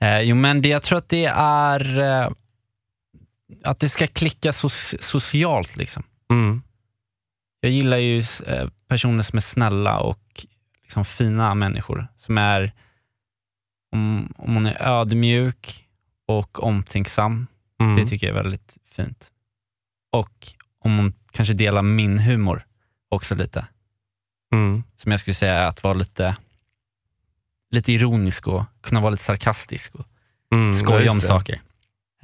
Eh, 0.00 0.20
jo, 0.20 0.36
men 0.36 0.62
det, 0.62 0.68
jag 0.68 0.82
tror 0.82 0.98
att 0.98 1.08
det 1.08 1.24
är 1.36 1.98
eh, 1.98 2.30
att 3.64 3.78
det 3.80 3.88
ska 3.88 4.06
klicka 4.06 4.50
so- 4.50 4.96
socialt. 5.00 5.76
Liksom. 5.76 6.02
Mm. 6.30 6.62
Jag 7.60 7.70
gillar 7.72 7.96
ju 7.96 8.22
eh, 8.46 8.68
personer 8.88 9.22
som 9.22 9.36
är 9.36 9.40
snälla 9.40 9.98
och 10.00 10.46
liksom 10.82 11.04
fina 11.04 11.54
människor. 11.54 12.06
Som 12.16 12.38
är, 12.38 12.72
om, 13.92 14.34
om 14.38 14.54
hon 14.54 14.66
är 14.66 14.82
ödmjuk 14.82 15.88
och 16.26 16.62
omtänksam, 16.62 17.46
Mm. 17.80 17.96
det 17.96 18.06
tycker 18.06 18.26
jag 18.26 18.36
är 18.36 18.42
väldigt 18.42 18.76
fint. 18.90 19.30
Och 20.12 20.48
om 20.78 20.96
hon 20.96 21.12
kanske 21.30 21.54
delar 21.54 21.82
min 21.82 22.18
humor 22.18 22.66
också 23.08 23.34
lite. 23.34 23.66
Mm. 24.52 24.82
Som 24.96 25.10
jag 25.10 25.20
skulle 25.20 25.34
säga 25.34 25.54
är 25.54 25.66
att 25.66 25.82
vara 25.82 25.94
lite, 25.94 26.36
lite 27.70 27.92
ironisk 27.92 28.46
och 28.46 28.64
kunna 28.80 29.00
vara 29.00 29.10
lite 29.10 29.24
sarkastisk 29.24 29.94
och 29.94 30.06
Mm. 30.52 30.66
Ja, 30.66 30.72
skoja 30.74 31.10
om 31.10 31.20
saker. 31.20 31.60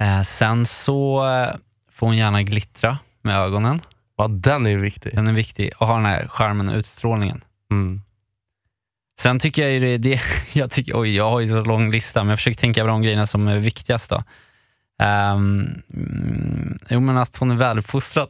Eh, 0.01 0.21
sen 0.21 0.65
så 0.65 1.27
eh, 1.27 1.55
får 1.91 2.07
hon 2.07 2.17
gärna 2.17 2.43
glittra 2.43 2.97
med 3.21 3.35
ögonen. 3.35 3.81
Ja, 4.17 4.27
den 4.27 4.65
är 4.65 4.69
ju 4.69 4.79
viktig. 4.79 5.15
Den 5.15 5.27
är 5.27 5.33
viktig 5.33 5.71
och 5.77 5.87
ha 5.87 5.95
den 5.95 6.05
här 6.05 6.27
charmen 6.27 6.69
och 6.69 6.75
utstrålningen. 6.75 7.41
Mm. 7.71 8.01
Sen 9.19 9.39
tycker 9.39 9.61
jag 9.61 9.71
ju 9.71 9.79
det, 9.79 9.97
det 9.97 10.21
jag 10.53 10.71
tycker, 10.71 10.99
oj 10.99 11.15
jag 11.15 11.29
har 11.29 11.39
ju 11.39 11.49
så 11.49 11.63
lång 11.63 11.91
lista, 11.91 12.23
men 12.23 12.29
jag 12.29 12.39
försöker 12.39 12.57
tänka 12.57 12.81
på 12.81 12.87
de 12.87 13.01
grejerna 13.01 13.25
som 13.25 13.47
är 13.47 13.59
viktigast 13.59 14.09
då. 14.09 14.23
Um, 15.35 15.81
jo 16.89 16.99
men 16.99 17.17
att 17.17 17.37
hon 17.37 17.51
är 17.51 17.55
väluppfostrad. 17.55 18.29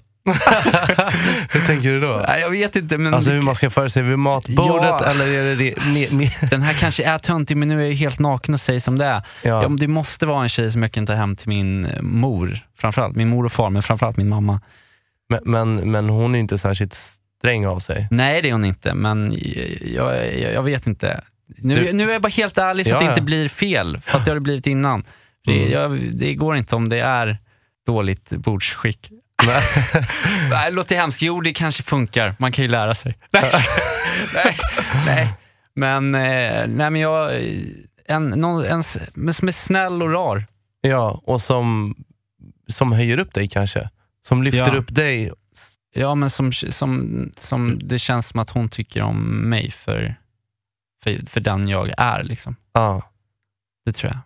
Hur 1.50 1.66
tänker 1.66 1.90
du 1.90 2.00
då? 2.00 2.26
Nej, 2.28 2.42
jag 2.42 2.50
vet 2.50 2.76
inte 2.76 2.98
men 2.98 3.14
Alltså 3.14 3.32
hur 3.32 3.42
man 3.42 3.56
ska 3.56 3.70
föra 3.70 3.90
sig 3.90 4.04
vid 4.04 4.20
matbordet 4.20 4.86
Ja. 5.02 5.06
eller 5.06 5.28
är 5.28 5.44
det... 5.44 5.56
det 5.56 5.76
me, 5.86 6.18
me, 6.24 6.32
den 6.50 6.62
här 6.62 6.74
kanske 6.74 7.04
är 7.04 7.18
töntig 7.20 7.58
men 7.58 7.68
nu 7.68 7.82
är 7.82 7.88
jag 7.88 7.94
helt 7.96 8.20
naken 8.20 8.54
och 8.54 8.62
säger 8.62 8.80
som 8.80 8.98
det 8.98 9.06
är. 9.06 9.22
ja. 9.44 9.62
Ja, 9.64 9.68
det 9.70 9.88
måste 9.88 10.26
vara 10.26 10.44
en 10.44 10.50
tjej 10.50 10.72
som 10.72 10.82
jag 10.82 10.92
kan 10.92 11.06
ta 11.06 11.14
hem 11.14 11.36
till 11.36 11.48
min 11.50 11.86
eh, 11.86 12.02
mor, 12.02 12.60
framförallt 12.78 13.16
min 13.16 13.30
mor 13.30 13.46
och 13.46 13.52
far, 13.52 13.70
men 13.70 13.82
framförallt 13.82 14.18
min 14.18 14.30
mamma. 14.30 14.62
men, 15.30 15.40
men, 15.46 15.92
men 15.92 16.10
hon 16.10 16.36
är 16.36 16.40
inte 16.40 16.58
särskilt 16.58 16.94
sträng 17.40 17.66
av 17.68 17.80
sig. 17.80 18.08
Nej 18.12 18.42
det 18.42 18.50
är 18.50 18.54
hon 18.54 18.66
inte, 18.66 18.94
men 18.94 19.38
jag, 19.96 20.40
jag, 20.40 20.54
jag 20.54 20.64
vet 20.64 20.88
inte. 20.88 21.22
Nu, 21.58 21.76
Du- 21.76 21.94
nu 21.94 22.10
är 22.10 22.14
jag 22.14 22.22
bara 22.22 22.30
helt 22.30 22.58
ärlig 22.58 22.88
så 22.88 22.94
att 22.96 23.00
det 23.02 23.10
inte 23.10 23.22
blir 23.22 23.50
fel, 23.50 24.00
för 24.06 24.18
att 24.18 24.26
det 24.26 24.32
har 24.32 24.36
det 24.36 24.42
blivit 24.42 24.68
innan. 24.68 25.04
Det, 25.46 25.52
Mm. 25.62 25.72
jag, 25.72 26.00
det 26.14 26.34
går 26.36 26.58
inte 26.58 26.76
om 26.76 26.90
det 26.90 27.00
är 27.00 27.38
dåligt 27.86 28.30
bordsskick. 28.30 29.12
Nej, 30.50 30.72
låter 30.72 30.96
hemskt. 30.96 31.22
Jo, 31.22 31.42
det 31.42 31.54
kanske 31.54 31.84
funkar. 31.84 32.36
Man 32.40 32.52
kan 32.52 32.64
ju 32.66 32.72
lära 32.72 32.94
sig. 32.96 33.18
Nej, 33.32 33.52
nej, 34.36 34.58
nej. 35.06 35.34
Men, 35.74 36.16
eh, 36.16 36.68
nej, 36.68 36.90
men 36.90 36.96
jag, 36.96 37.32
en, 38.06 38.28
någon, 38.28 38.66
en, 38.66 38.84
som 39.34 39.48
är 39.48 39.52
snäll 39.52 40.04
och 40.04 40.12
rar. 40.12 40.46
Ja, 40.82 41.22
och 41.24 41.42
som, 41.42 41.96
som 42.68 42.92
höjer 42.92 43.18
upp 43.20 43.34
dig 43.34 43.48
kanske. 43.48 43.90
Som 44.28 44.44
lyfter 44.44 44.74
Ja. 44.74 44.78
upp 44.80 44.96
dig. 44.96 45.32
Ja, 45.94 46.16
men 46.16 46.30
som, 46.30 46.54
som, 46.54 47.30
som 47.38 47.80
det 47.82 48.00
känns 48.00 48.28
som 48.28 48.40
att 48.40 48.50
hon 48.50 48.70
tycker 48.70 49.02
om 49.02 49.50
mig 49.50 49.72
för, 49.72 50.16
för, 51.04 51.26
för 51.30 51.40
den 51.40 51.68
jag 51.68 51.92
är. 51.98 52.24
Liksom. 52.24 52.56
Ja. 52.74 53.02
Det 53.86 53.92
tror 53.92 54.12
jag. 54.12 54.20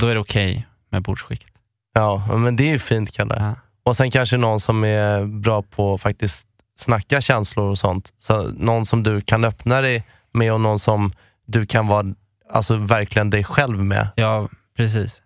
Då 0.00 0.06
är 0.06 0.14
det 0.14 0.20
okej 0.20 0.66
med 0.90 1.02
bordsskicket. 1.02 1.50
ja, 1.94 2.36
men 2.36 2.56
det 2.56 2.62
är 2.64 2.72
ju 2.72 2.78
fint 2.78 3.12
Kalle. 3.12 3.34
Ja. 3.38 3.54
Och 3.88 3.96
sen 3.96 4.10
kanske 4.10 4.36
någon 4.36 4.60
som 4.60 4.84
är 4.84 5.24
bra 5.24 5.62
på 5.62 5.94
att 5.94 6.00
faktiskt 6.00 6.48
snacka 6.78 7.20
känslor 7.20 7.70
och 7.70 7.78
sånt. 7.78 8.12
Så 8.18 8.48
någon 8.48 8.86
som 8.86 9.02
du 9.02 9.20
kan 9.20 9.44
öppna 9.44 9.80
dig 9.80 10.06
med 10.32 10.52
och 10.52 10.60
någon 10.60 10.78
som 10.78 11.12
du 11.46 11.66
kan 11.66 11.86
vara 11.86 12.06
alltså, 12.50 12.76
verkligen 12.76 13.30
dig 13.30 13.44
själv 13.44 13.78
med. 13.78 14.08
Ja, 14.16 14.48
precis. 14.76 15.22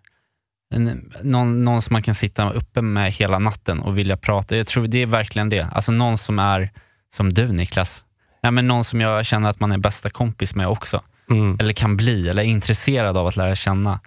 Någon, 1.21 1.63
någon 1.63 1.81
som 1.81 1.93
man 1.93 2.01
kan 2.01 2.15
sitta 2.15 2.51
uppe 2.51 2.81
med 2.81 3.11
hela 3.11 3.39
natten 3.39 3.79
och 3.79 3.97
vilja 3.97 4.17
prata. 4.17 4.57
Jag 4.57 4.67
tror 4.67 4.87
det 4.87 5.01
är 5.01 5.05
verkligen 5.05 5.49
det. 5.49 5.67
Alltså 5.71 5.91
någon 5.91 6.17
som 6.17 6.39
är 6.39 6.71
som 7.15 7.33
du 7.33 7.51
Niklas. 7.51 8.03
Nej, 8.43 8.51
men 8.51 8.67
någon 8.67 8.83
som 8.83 9.01
jag 9.01 9.25
känner 9.25 9.49
att 9.49 9.59
man 9.59 9.71
är 9.71 9.77
bästa 9.77 10.09
kompis 10.09 10.55
med 10.55 10.67
också. 10.67 11.01
Mm. 11.29 11.57
Eller 11.59 11.73
kan 11.73 11.97
bli, 11.97 12.29
eller 12.29 12.43
är 12.43 12.47
intresserad 12.47 13.17
av 13.17 13.27
att 13.27 13.35
lära 13.35 13.55
känna. 13.55 13.99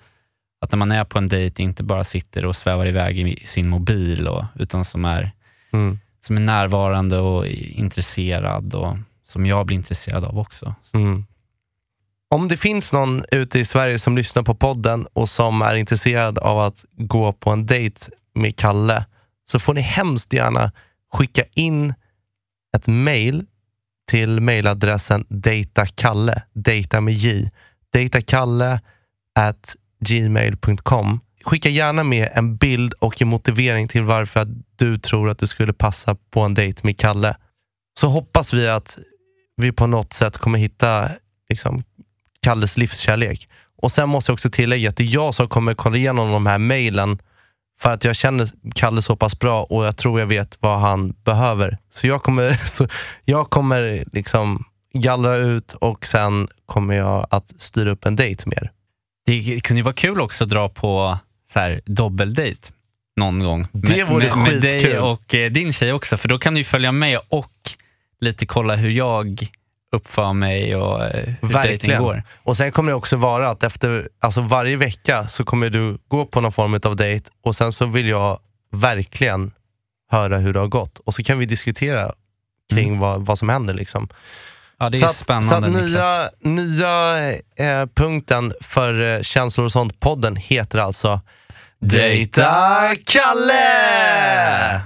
Att 0.60 0.72
när 0.72 0.76
man 0.76 0.92
är 0.92 1.04
på 1.04 1.18
en 1.18 1.26
dejt 1.26 1.62
inte 1.62 1.82
bara 1.82 2.04
sitter 2.04 2.44
och 2.44 2.56
svävar 2.56 2.86
iväg 2.86 3.20
i 3.20 3.46
sin 3.46 3.68
mobil, 3.68 4.28
och, 4.28 4.44
utan 4.54 4.84
som 4.84 5.04
är, 5.04 5.32
Mm. 5.72 5.98
som 6.26 6.36
är 6.36 6.40
närvarande 6.40 7.18
och 7.18 7.46
intresserad 7.46 8.74
och 8.74 8.96
som 9.28 9.46
jag 9.46 9.66
blir 9.66 9.76
intresserad 9.76 10.24
av 10.24 10.38
också. 10.38 10.74
Mm. 10.92 11.26
Om 12.30 12.48
det 12.48 12.56
finns 12.56 12.92
någon 12.92 13.24
ute 13.32 13.58
i 13.58 13.64
Sverige 13.64 13.98
som 13.98 14.16
lyssnar 14.16 14.42
på 14.42 14.54
podden 14.54 15.06
och 15.12 15.28
som 15.28 15.62
är 15.62 15.74
intresserad 15.74 16.38
av 16.38 16.60
att 16.60 16.84
gå 16.92 17.32
på 17.32 17.50
en 17.50 17.66
dejt 17.66 18.00
med 18.34 18.56
Kalle 18.56 19.04
så 19.46 19.58
får 19.58 19.74
ni 19.74 19.80
hemskt 19.80 20.32
gärna 20.32 20.72
skicka 21.12 21.44
in 21.54 21.94
ett 22.76 22.86
mail 22.86 23.46
till 24.08 24.40
mailadressen 24.40 25.26
datakalle, 25.28 26.42
data 26.52 27.00
med 27.00 27.14
j, 27.14 27.50
datakalle 27.92 28.80
at 29.34 29.76
gmail.com. 30.00 31.20
skicka 31.44 31.68
gärna 31.68 32.04
med 32.04 32.28
en 32.34 32.56
bild 32.56 32.92
och 32.92 33.22
en 33.22 33.28
motivering 33.28 33.88
till 33.88 34.02
varför 34.02 34.40
att 34.40 34.48
du 34.76 34.98
tror 34.98 35.30
att 35.30 35.38
du 35.38 35.46
skulle 35.46 35.72
passa 35.72 36.16
på 36.30 36.40
en 36.40 36.54
dejt 36.54 36.80
med 36.84 36.98
Kalle. 36.98 37.36
Så 38.00 38.08
hoppas 38.08 38.52
vi 38.52 38.68
att 38.68 38.98
vi 39.56 39.72
på 39.72 39.86
något 39.86 40.12
sätt 40.12 40.38
kommer 40.38 40.58
hitta 40.58 41.08
liksom, 41.48 41.82
Kalles 42.42 42.76
livskärlek. 42.76 43.48
Och 43.82 43.92
Sen 43.92 44.08
måste 44.08 44.30
jag 44.30 44.34
också 44.34 44.50
tillägga 44.50 44.88
att 44.88 44.96
det 44.96 45.04
är 45.04 45.14
jag 45.14 45.34
som 45.34 45.48
kommer 45.48 45.74
kolla 45.74 45.96
igenom 45.96 46.32
de 46.32 46.46
här 46.46 46.58
mejlen 46.58 47.18
för 47.78 47.92
att 47.92 48.04
jag 48.04 48.16
känner 48.16 48.48
Kalle 48.74 49.02
så 49.02 49.16
pass 49.16 49.38
bra 49.38 49.64
och 49.64 49.84
jag 49.84 49.96
tror 49.96 50.20
jag 50.20 50.26
vet 50.26 50.56
vad 50.60 50.80
han 50.80 51.14
behöver. 51.24 51.78
Så 51.90 52.06
jag 52.06 52.22
kommer, 52.22 52.52
så 52.66 52.88
jag 53.24 53.50
kommer 53.50 54.04
liksom 54.12 54.64
gallra 54.92 55.36
ut 55.36 55.72
och 55.72 56.06
sen 56.06 56.48
kommer 56.66 56.94
jag 56.94 57.26
att 57.30 57.60
styra 57.60 57.90
upp 57.90 58.06
en 58.06 58.16
dejt 58.16 58.42
med 58.46 58.58
er. 58.58 58.72
Det 59.26 59.60
kunde 59.60 59.78
ju 59.78 59.82
vara 59.82 59.94
kul 59.94 60.20
också 60.20 60.44
att 60.44 60.50
dra 60.50 60.68
på 60.68 61.18
så 61.48 61.58
här, 61.58 61.80
dubbeldejt 61.84 62.72
någon 63.16 63.38
gång. 63.38 63.68
Det 63.72 63.96
med, 63.96 64.06
vore 64.06 64.36
med, 64.36 64.52
med 64.52 64.60
dig 64.62 64.98
och 64.98 65.34
eh, 65.34 65.50
din 65.50 65.72
tjej 65.72 65.92
också, 65.92 66.16
för 66.16 66.28
då 66.28 66.38
kan 66.38 66.54
du 66.54 66.60
ju 66.60 66.64
följa 66.64 66.92
med 66.92 67.20
och 67.28 67.52
lite 68.20 68.46
kolla 68.46 68.74
hur 68.76 68.90
jag 68.90 69.48
uppför 69.92 70.32
mig 70.32 70.76
och 70.76 71.04
eh, 71.04 71.34
hur 71.40 71.48
Verkligen. 71.48 72.02
går. 72.02 72.22
Och 72.42 72.56
sen 72.56 72.72
kommer 72.72 72.90
det 72.90 72.96
också 72.96 73.16
vara 73.16 73.50
att 73.50 73.62
efter, 73.62 74.08
alltså 74.18 74.40
varje 74.40 74.76
vecka 74.76 75.28
så 75.28 75.44
kommer 75.44 75.70
du 75.70 75.98
gå 76.08 76.24
på 76.24 76.40
någon 76.40 76.52
form 76.52 76.80
av 76.84 76.96
dejt 76.96 77.30
och 77.42 77.56
sen 77.56 77.72
så 77.72 77.86
vill 77.86 78.08
jag 78.08 78.40
verkligen 78.72 79.52
höra 80.10 80.38
hur 80.38 80.52
det 80.52 80.60
har 80.60 80.66
gått. 80.66 80.98
Och 80.98 81.14
så 81.14 81.22
kan 81.22 81.38
vi 81.38 81.46
diskutera 81.46 82.12
kring 82.72 82.98
vad, 82.98 83.24
vad 83.26 83.38
som 83.38 83.48
händer. 83.48 83.74
Liksom. 83.74 84.08
Ja, 84.78 84.90
det 84.90 84.96
är 84.96 84.98
så 84.98 85.06
att, 85.06 85.16
spännande 85.16 85.72
så 85.72 85.78
att 85.78 85.86
nya, 85.86 86.30
nya 86.40 87.30
eh, 87.56 87.86
punkten 87.94 88.52
för 88.60 89.00
eh, 89.16 89.22
Känslor 89.22 89.64
och 89.64 89.72
sånt-podden 89.72 90.36
heter 90.36 90.78
alltså 90.78 91.20
Dejta 91.80 92.80
Kalle! 93.04 94.80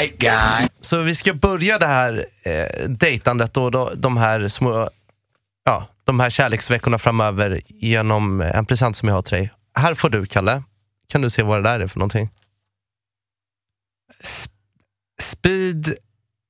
White 0.00 0.16
guy. 0.18 0.68
Så 0.80 0.98
vi 0.98 1.14
ska 1.14 1.34
börja 1.34 1.78
det 1.78 1.86
här 1.86 2.26
eh, 2.42 2.88
dejtandet 2.88 3.56
och 3.56 3.70
då, 3.70 3.92
de 3.94 4.16
här 4.16 4.48
små 4.48 4.88
ja, 5.64 5.88
de 6.04 6.20
här 6.20 6.30
kärleksveckorna 6.30 6.98
framöver 6.98 7.60
genom 7.66 8.40
en 8.40 8.66
present 8.66 8.96
som 8.96 9.08
jag 9.08 9.14
har 9.14 9.22
till 9.22 9.36
dig. 9.36 9.50
Här 9.74 9.94
får 9.94 10.10
du, 10.10 10.26
Kalle. 10.26 10.62
Kan 11.08 11.22
du 11.22 11.30
se 11.30 11.42
vad 11.42 11.58
det 11.62 11.70
där 11.70 11.80
är 11.80 11.86
för 11.86 11.98
någonting? 11.98 12.30
Speed, 15.22 15.94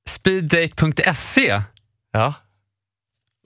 speeddate.se. 0.09 1.61
Ja. 2.11 2.33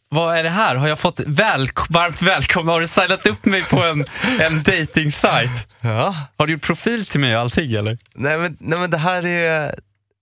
Vad 0.10 0.38
är 0.38 0.44
det 0.44 0.50
här? 0.50 0.76
Har 0.76 0.88
jag 0.88 1.00
fått 1.00 1.20
väl, 1.20 1.70
varmt 1.90 2.22
välkomna? 2.22 2.72
Har 2.72 2.82
du 2.82 2.88
signat 2.88 3.28
upp 3.28 3.46
mig 3.46 3.64
på 3.64 3.84
en, 3.84 4.06
en 4.40 4.64
dating-sajt? 4.64 5.68
ja. 5.82 6.16
Har 6.38 6.48
du 6.48 6.54
gjort 6.54 6.62
profil 6.62 7.06
till 7.06 7.20
mig 7.20 7.36
och 7.36 7.42
allting 7.42 7.74
eller? 7.74 7.98
Nej, 8.14 8.38
men, 8.38 8.58
nej, 8.60 8.80
men 8.80 8.92
det 8.92 8.98
här 8.98 9.26
är, 9.26 9.76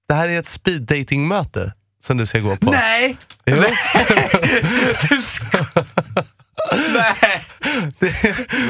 det 0.08 0.14
här 0.14 0.30
är 0.30 0.40
ett 0.40 0.48
speed 0.48 0.82
dating 0.82 1.28
möte 1.28 1.74
som 2.04 2.18
du 2.18 2.26
ska 2.26 2.40
gå 2.40 2.56
på. 2.56 2.72
Nej! 2.72 3.18
Jo. 3.46 3.56
Du 5.10 5.22
ska... 5.22 5.58
Nej! 6.94 7.44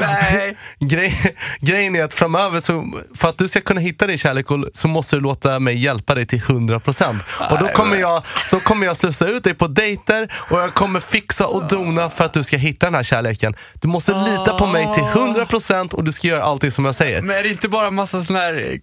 Nej! 0.00 0.56
Grej, 0.80 1.36
grejen 1.60 1.96
är 1.96 2.04
att 2.04 2.14
framöver, 2.14 2.60
så, 2.60 2.92
för 3.14 3.28
att 3.28 3.38
du 3.38 3.48
ska 3.48 3.60
kunna 3.60 3.80
hitta 3.80 4.06
din 4.06 4.18
kärlek 4.18 4.50
och- 4.50 4.64
så 4.74 4.88
måste 4.88 5.16
du 5.16 5.20
låta 5.20 5.58
mig 5.60 5.76
hjälpa 5.76 6.14
dig 6.14 6.26
till 6.26 6.40
100%. 6.42 7.20
Och 7.50 7.58
då 7.58 7.68
kommer, 7.68 7.96
jag, 7.96 8.22
då 8.50 8.60
kommer 8.60 8.86
jag 8.86 8.96
slussa 8.96 9.26
ut 9.28 9.44
dig 9.44 9.54
på 9.54 9.66
dejter 9.66 10.32
och 10.34 10.58
jag 10.60 10.74
kommer 10.74 11.00
fixa 11.00 11.46
och 11.46 11.68
dona 11.68 12.10
för 12.10 12.24
att 12.24 12.32
du 12.32 12.44
ska 12.44 12.56
hitta 12.56 12.86
den 12.86 12.94
här 12.94 13.02
kärleken. 13.02 13.54
Du 13.74 13.88
måste 13.88 14.12
lita 14.12 14.58
på 14.58 14.66
mig 14.66 14.88
till 14.94 15.02
100% 15.02 15.94
och 15.94 16.04
du 16.04 16.12
ska 16.12 16.28
göra 16.28 16.42
allting 16.42 16.70
som 16.70 16.84
jag 16.84 16.94
säger. 16.94 17.22
Men 17.22 17.36
är 17.36 17.42
det 17.42 17.48
inte 17.48 17.68
bara 17.68 17.90
massa 17.90 18.22
såna 18.22 18.38
här 18.38 18.78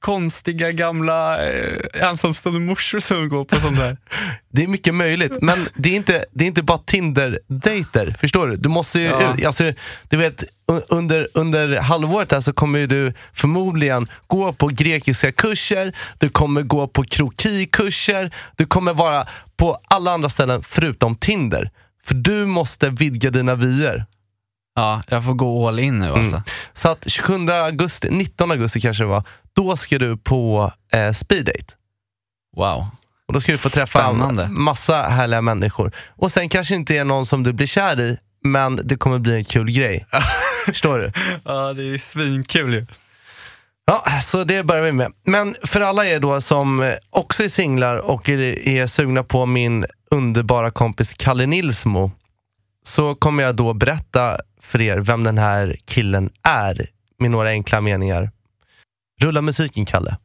konstiga 0.00 0.72
gamla 0.72 1.46
eh, 1.48 1.78
ensamstående 2.08 2.60
morsor 2.60 3.00
som 3.00 3.28
går 3.28 3.44
på 3.44 3.56
sånt 3.60 3.76
där? 3.78 3.96
Det 4.50 4.62
är 4.62 4.66
mycket 4.66 4.94
möjligt, 4.94 5.42
men 5.42 5.68
det 5.74 5.88
är 5.88 5.96
inte, 5.96 6.24
det 6.32 6.44
är 6.44 6.48
inte 6.48 6.62
bara 6.62 6.78
Tinder-dejter. 6.78 8.14
Förstår 8.20 8.46
du? 8.48 8.56
Du 8.56 8.68
måste 8.68 9.00
ju, 9.00 9.06
Ja. 9.06 9.34
ut- 9.34 9.44
alltså, 9.46 9.72
du 10.08 10.16
vet, 10.16 10.44
un- 10.66 10.82
under, 10.88 11.28
under 11.34 11.76
halvåret 11.80 12.32
här 12.32 12.40
så 12.40 12.52
kommer 12.52 12.86
du 12.86 13.12
förmodligen 13.32 14.08
gå 14.26 14.52
på 14.52 14.66
grekiska 14.68 15.32
kurser, 15.32 15.96
du 16.18 16.28
kommer 16.28 16.62
gå 16.62 16.88
på 16.88 17.04
krokikurser, 17.04 18.30
du 18.56 18.66
kommer 18.66 18.94
vara 18.94 19.26
på 19.56 19.78
alla 19.88 20.10
andra 20.12 20.28
ställen 20.28 20.62
förutom 20.62 21.16
Tinder. 21.16 21.70
För 22.04 22.14
du 22.14 22.46
måste 22.46 22.88
vidga 22.90 23.30
dina 23.30 23.54
vyer. 23.54 24.04
Ja, 24.74 25.02
jag 25.08 25.24
får 25.24 25.34
gå 25.34 25.68
all 25.68 25.78
in 25.78 25.98
nu 25.98 26.08
alltså. 26.08 26.36
Mm. 26.36 26.42
Så 26.72 26.88
att 26.88 27.10
27 27.10 27.48
augusti, 27.50 28.08
19 28.10 28.50
augusti 28.50 28.80
kanske 28.80 29.02
det 29.02 29.08
var, 29.08 29.24
då 29.52 29.76
ska 29.76 29.98
du 29.98 30.16
på 30.16 30.72
eh, 30.92 31.12
speeddate. 31.12 31.74
Wow. 32.56 32.86
Och 33.26 33.34
då 33.34 33.40
ska 33.40 33.52
du 33.52 33.58
få 33.58 33.68
träffa 33.68 33.98
Spännande. 33.98 34.44
en 34.44 34.60
massa 34.60 35.02
härliga 35.02 35.40
människor. 35.40 35.92
Och 36.16 36.32
sen 36.32 36.48
kanske 36.48 36.74
inte 36.74 36.96
är 36.96 37.04
någon 37.04 37.26
som 37.26 37.42
du 37.42 37.52
blir 37.52 37.66
kär 37.66 38.00
i, 38.00 38.18
men 38.44 38.80
det 38.84 38.96
kommer 38.96 39.18
bli 39.18 39.34
en 39.34 39.44
kul 39.44 39.70
grej. 39.70 40.06
Förstår 40.66 40.98
du? 40.98 41.12
Ja, 41.44 41.72
det 41.72 41.94
är 41.94 41.98
svinkul 41.98 42.74
ju. 42.74 42.86
Ja, 43.84 44.04
så 44.22 44.44
det 44.44 44.64
börjar 44.64 44.82
vi 44.82 44.92
med. 44.92 45.12
Men 45.26 45.54
för 45.62 45.80
alla 45.80 46.06
er 46.06 46.20
då 46.20 46.40
som 46.40 46.94
också 47.10 47.44
är 47.44 47.48
singlar 47.48 47.96
och 47.96 48.28
är, 48.28 48.68
är 48.68 48.86
sugna 48.86 49.22
på 49.22 49.46
min 49.46 49.86
underbara 50.10 50.70
kompis 50.70 51.14
Kalle 51.14 51.46
Nilsmo, 51.46 52.10
så 52.82 53.14
kommer 53.14 53.42
jag 53.42 53.56
då 53.56 53.74
berätta 53.74 54.36
för 54.60 54.80
er 54.80 54.98
vem 54.98 55.24
den 55.24 55.38
här 55.38 55.76
killen 55.84 56.30
är 56.42 56.86
med 57.18 57.30
några 57.30 57.48
enkla 57.48 57.80
meningar. 57.80 58.30
Rulla 59.20 59.42
musiken, 59.42 59.84
Kalle. 59.84 60.16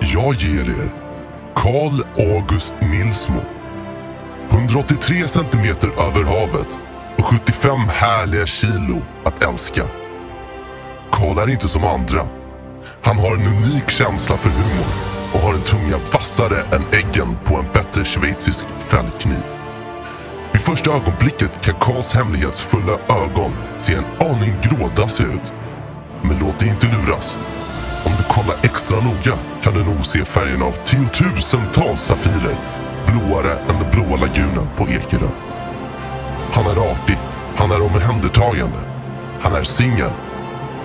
Jag 0.00 0.34
ger 0.34 0.70
er 0.70 0.94
Karl 1.54 2.02
August 2.16 2.74
Nilsmo. 2.80 3.40
183 4.50 5.28
centimeter 5.28 5.88
över 5.88 6.24
havet 6.24 6.68
och 7.18 7.24
75 7.24 7.78
härliga 7.88 8.46
kilo 8.46 9.02
att 9.24 9.42
älska. 9.42 9.86
Karl 11.10 11.38
är 11.38 11.50
inte 11.50 11.68
som 11.68 11.84
andra. 11.84 12.28
Han 13.02 13.18
har 13.18 13.36
en 13.36 13.46
unik 13.46 13.90
känsla 13.90 14.36
för 14.36 14.50
humor 14.50 14.86
och 15.32 15.40
har 15.40 15.54
en 15.54 15.62
tunga 15.62 15.98
vassare 16.12 16.62
än 16.76 16.82
äggen 16.92 17.36
på 17.44 17.56
en 17.56 17.72
bättre 17.72 18.04
schweizisk 18.04 18.66
fällkniv. 18.78 19.55
Första 20.66 20.90
ögonblicket 20.90 21.60
kan 21.60 21.74
Karls 21.80 22.14
hemlighetsfulla 22.14 22.92
ögon 23.08 23.52
se 23.78 23.94
en 23.94 24.04
aning 24.18 24.54
grådassiga 24.62 25.28
ut. 25.28 25.52
Men 26.22 26.38
låt 26.38 26.58
dig 26.58 26.68
inte 26.68 26.86
luras. 26.86 27.38
Om 28.04 28.12
du 28.18 28.24
kollar 28.24 28.56
extra 28.62 28.96
noga 29.00 29.38
kan 29.62 29.74
du 29.74 29.84
nog 29.84 30.06
se 30.06 30.24
färgen 30.24 30.62
av 30.62 30.72
tiotusentals 30.72 32.02
safirer 32.02 32.56
blåare 33.06 33.58
än 33.58 33.74
den 33.80 33.90
blåa 33.90 34.20
lagunen 34.20 34.68
på 34.76 34.88
Ekerö. 34.88 35.28
Han 36.52 36.66
är 36.66 36.92
artig, 36.92 37.18
han 37.56 37.70
är 37.70 37.82
omhändertagande, 37.82 38.78
han 39.40 39.54
är 39.54 39.64
singel 39.64 40.12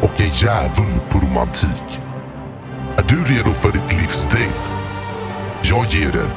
och 0.02 0.22
en 0.22 0.30
djävul 0.30 1.00
på 1.10 1.20
romantik. 1.20 2.00
Är 2.98 3.04
du 3.08 3.24
redo 3.24 3.54
för 3.54 3.72
ditt 3.72 4.02
livs? 4.02 4.28
Jag 5.62 5.86
ger 5.86 6.16
er 6.16 6.32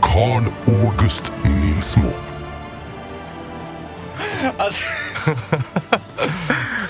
Karl 0.00 0.44
August 0.66 1.32
Nilsmo. 1.42 2.27
Alltså, 4.58 4.82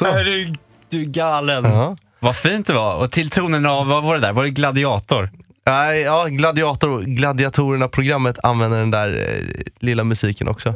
är 0.04 0.24
du, 0.24 0.52
du 0.88 1.00
är 1.00 1.04
galen. 1.04 1.64
Ja. 1.64 1.96
Vad 2.20 2.36
fint 2.36 2.66
det 2.66 2.72
var. 2.72 2.94
Och 2.94 3.12
till 3.12 3.30
tonen 3.30 3.66
av, 3.66 3.86
vad 3.86 4.02
var 4.02 4.14
det 4.14 4.20
där? 4.20 4.32
Var 4.32 4.44
det 4.44 4.50
Gladiator? 4.50 5.30
Nej, 5.66 6.00
ja, 6.00 6.26
Gladiator, 6.26 7.02
Gladiatorerna-programmet 7.02 8.38
använder 8.42 8.78
den 8.78 8.90
där 8.90 9.14
eh, 9.14 9.62
lilla 9.78 10.04
musiken 10.04 10.48
också. 10.48 10.74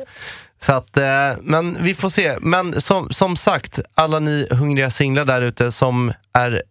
Så 0.60 0.72
att, 0.72 0.96
eh, 0.96 1.32
men 1.40 1.78
vi 1.80 1.94
får 1.94 2.08
se. 2.08 2.36
Men 2.40 2.80
som, 2.80 3.10
som 3.10 3.36
sagt, 3.36 3.80
alla 3.94 4.18
ni 4.18 4.48
hungriga 4.50 4.90
singlar 4.90 5.24
där 5.24 5.42
ute 5.42 5.72
som 5.72 6.12
är 6.32 6.62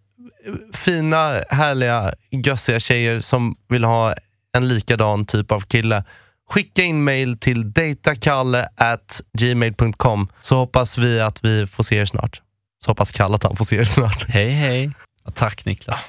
fina, 0.74 1.36
härliga, 1.50 2.14
gössiga 2.30 2.80
tjejer 2.80 3.20
som 3.20 3.56
vill 3.70 3.84
ha 3.84 4.16
en 4.54 4.68
likadan 4.68 5.26
typ 5.26 5.52
av 5.52 5.62
kille. 5.62 6.04
Skicka 6.52 6.84
in 6.84 7.04
mail 7.04 7.38
till 7.38 7.74
datakalle 7.74 8.68
at 8.76 9.22
gmail.com 9.38 10.28
så 10.42 10.56
hoppas 10.56 10.98
vi 10.98 11.22
att 11.22 11.44
vi 11.44 11.68
får 11.68 11.84
se 11.84 11.96
er 11.96 12.06
snart. 12.06 12.42
Så 12.86 12.92
hoppas 12.92 13.12
Kalle 13.12 13.36
att 13.36 13.44
han 13.44 13.56
får 13.56 13.66
se 13.66 13.76
er 13.76 13.84
snart. 13.84 14.26
Hej 14.30 14.52
hej. 14.52 14.92
Ja, 15.26 15.32
tack 15.32 15.66
Niklas. 15.66 16.06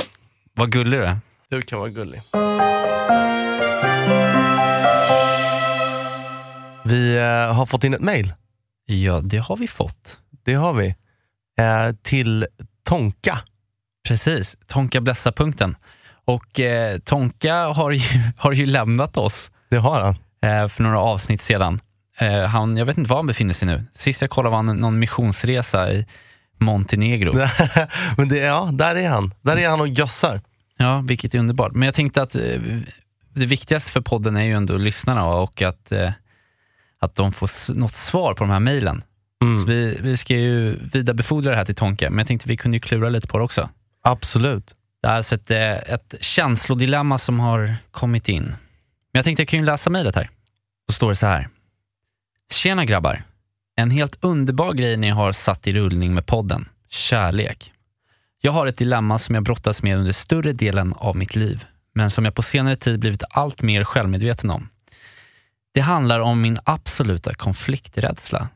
Vad 0.55 0.73
gullig 0.73 1.01
du 1.01 1.05
är. 1.05 1.19
Du 1.49 1.63
kan 1.63 1.79
vara 1.79 1.89
gullig. 1.89 2.21
Vi 6.85 7.17
eh, 7.17 7.55
har 7.55 7.67
fått 7.67 7.85
in 7.85 7.95
ett 7.95 8.01
mail. 8.01 8.35
Ja, 8.87 9.21
det 9.21 9.39
har 9.39 9.57
vi 9.57 9.69
fått. 9.69 10.19
Det 10.45 10.55
har 10.55 10.73
vi. 10.73 10.95
Eh, 11.61 11.95
till 12.03 12.47
Tonka. 12.85 13.39
Precis, 14.09 14.57
Tonka 14.67 15.01
Blessa-punkten. 15.01 15.77
Och 16.25 16.61
eh, 16.61 16.99
Tonka 16.99 17.55
har 17.55 17.91
ju, 17.91 18.01
har 18.37 18.53
ju 18.53 18.67
lämnat 18.67 19.17
oss 19.17 19.51
Det 19.71 19.77
har 19.77 20.01
han. 20.01 20.17
Eh, 20.43 20.69
för 20.69 20.83
några 20.83 21.01
avsnitt 21.01 21.41
sedan. 21.41 21.81
Eh, 22.19 22.45
han, 22.45 22.77
jag 22.77 22.87
vet 22.87 22.99
inte 22.99 23.11
var 23.11 23.17
han 23.17 23.27
befinner 23.27 23.55
sig 23.55 23.69
nu. 23.69 23.85
Sist 23.95 24.21
jag 24.21 24.31
kollade 24.31 24.51
var 24.51 24.57
han 24.57 24.77
någon 24.77 24.99
missionsresa 24.99 25.93
i 25.93 26.07
Montenegro. 26.59 27.35
Men 28.17 28.29
det, 28.29 28.39
ja, 28.39 28.71
där 28.73 28.95
är 28.95 29.09
han. 29.09 29.35
Där 29.43 29.57
är 29.57 29.69
han 29.69 29.81
och 29.81 29.89
gössar. 29.89 30.41
Ja, 30.77 31.01
vilket 31.01 31.35
är 31.35 31.39
underbart. 31.39 31.73
Men 31.73 31.87
jag 31.87 31.95
tänkte 31.95 32.23
att 32.23 32.35
eh, 32.35 32.61
det 33.35 33.47
viktigaste 33.47 33.93
för 33.93 34.01
podden 34.01 34.37
är 34.37 34.43
ju 34.43 34.53
ändå 34.53 34.77
lyssnarna 34.77 35.27
och 35.27 35.63
att, 35.63 35.93
att 37.01 37.15
de 37.15 37.33
får 37.33 37.75
något 37.75 37.95
svar 37.95 38.35
på 38.35 38.45
de 38.45 38.51
här 38.51 38.61
mejlen. 38.61 39.03
Mm. 39.43 39.67
Vi, 39.67 39.99
vi 40.03 40.17
ska 40.17 40.35
ju 40.35 40.77
vidarebefordra 40.93 41.51
det 41.51 41.57
här 41.57 41.65
till 41.65 41.75
Tonka, 41.75 42.11
men 42.11 42.19
jag 42.19 42.27
tänkte 42.27 42.49
vi 42.49 42.57
kunde 42.57 42.77
ju 42.77 42.81
klura 42.81 43.09
lite 43.09 43.27
på 43.27 43.39
det 43.39 43.45
också. 43.45 43.69
Absolut. 44.03 44.75
Det 45.03 45.09
är 45.09 45.17
alltså 45.17 45.35
ett, 45.35 45.51
ett 45.51 46.15
känslodilemma 46.21 47.19
som 47.19 47.41
har 47.41 47.77
kommit 47.91 48.29
in. 48.29 48.55
Men 49.13 49.19
jag 49.19 49.25
tänkte 49.25 49.41
jag 49.41 49.49
kan 49.49 49.59
ju 49.59 49.65
läsa 49.65 49.91
mejlet 49.91 50.17
här. 50.17 50.31
Då 50.87 50.93
står 50.93 51.09
det 51.09 51.17
så 51.17 51.27
här. 51.27 51.49
Tjena 52.53 52.85
grabbar. 52.85 53.23
En 53.77 53.91
helt 53.91 54.19
underbar 54.21 54.73
grej 54.73 54.97
ni 54.97 55.11
har 55.11 55.33
satt 55.33 55.67
i 55.67 55.73
rullning 55.73 56.15
med 56.15 56.27
podden. 56.27 56.69
Kärlek. 56.89 57.73
Jag 58.41 58.53
har 58.53 58.67
ett 58.67 58.79
dilemma 58.79 59.19
som 59.19 59.35
jag 59.35 59.45
brottas 59.45 59.83
med 59.83 59.99
under 59.99 60.13
större 60.13 60.53
delen 60.53 60.95
av 60.97 61.17
mitt 61.17 61.37
liv, 61.37 61.65
men 61.95 62.11
som 62.11 62.25
jag 62.25 62.35
på 62.35 62.43
senare 62.43 62.77
tid 62.77 63.01
blivit 63.01 63.23
allt 63.31 63.63
mer 63.63 63.85
självmedveten 63.85 64.51
om. 64.51 64.69
Det 65.75 65.81
handlar 65.81 66.21
om 66.21 66.41
min 66.41 66.57
absoluta 66.65 67.35
konflikträdsla. 67.35 68.49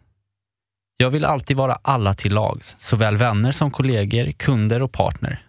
Jag 0.97 1.11
vill 1.11 1.25
alltid 1.25 1.57
vara 1.57 1.79
alla 1.83 2.15
till 2.15 2.35
lags, 2.35 2.77
såväl 2.79 3.17
vänner 3.17 3.53
som 3.53 3.71
kollegor, 3.71 4.33
kunder 4.33 4.83
och 4.83 4.93
partner. 4.93 5.43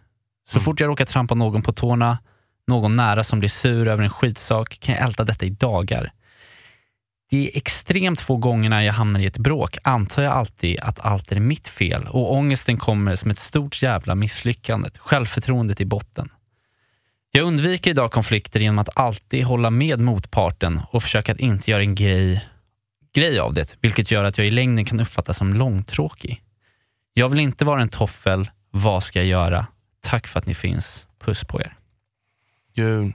Så 0.50 0.60
fort 0.60 0.80
jag 0.80 0.88
råkar 0.88 1.06
trampa 1.06 1.36
någon 1.36 1.62
på 1.62 1.74
tårna, 1.74 2.18
någon 2.68 2.96
nära 2.96 3.24
som 3.24 3.40
blir 3.40 3.50
sur 3.50 3.88
över 3.88 4.04
en 4.04 4.10
skitsak, 4.10 4.80
kan 4.80 4.96
jag 4.96 5.04
älta 5.04 5.24
detta 5.24 5.46
i 5.46 5.50
dagar. 5.50 6.12
De 7.30 7.52
extremt 7.54 8.20
få 8.20 8.38
gångerna 8.38 8.84
jag 8.84 8.94
hamnar 8.94 9.20
i 9.20 9.26
ett 9.26 9.38
bråk 9.38 9.78
antar 9.84 10.24
jag 10.24 10.34
alltid 10.34 10.80
att 10.82 11.00
allt 11.00 11.32
är 11.32 11.40
mitt 11.40 11.68
fel 11.68 12.08
och 12.08 12.34
ångesten 12.34 12.78
kommer 12.78 13.16
som 13.16 13.32
ett 13.32 13.40
stort 13.40 13.82
jävla 13.82 14.16
misslyckande, 14.16 14.90
självförtroendet 15.00 15.82
i 15.82 15.86
botten. 15.86 16.30
Jag 17.32 17.46
undviker 17.46 17.92
idag 17.92 18.12
konflikter 18.12 18.60
genom 18.60 18.80
att 18.80 18.98
alltid 18.98 19.44
hålla 19.44 19.70
med 19.70 20.00
motparten 20.00 20.82
och 20.92 21.04
försöka 21.04 21.32
att 21.32 21.40
inte 21.40 21.72
göra 21.72 21.82
en 21.82 21.96
grej, 21.96 22.46
grej 23.14 23.40
av 23.40 23.54
det, 23.54 23.78
vilket 23.82 24.12
gör 24.12 24.24
att 24.24 24.38
jag 24.38 24.48
i 24.48 24.52
längden 24.52 24.86
kan 24.86 25.00
uppfattas 25.00 25.38
som 25.38 25.54
långtråkig. 25.54 26.44
Jag 27.14 27.30
vill 27.30 27.40
inte 27.40 27.66
vara 27.66 27.82
en 27.82 27.90
toffel, 27.90 28.50
vad 28.72 29.04
ska 29.04 29.20
jag 29.20 29.28
göra? 29.28 29.68
Tack 30.02 30.28
för 30.28 30.40
att 30.40 30.48
ni 30.48 30.54
finns. 30.54 31.06
Puss 31.20 31.44
på 31.44 31.62
er. 31.62 31.77
Gud. 32.78 33.14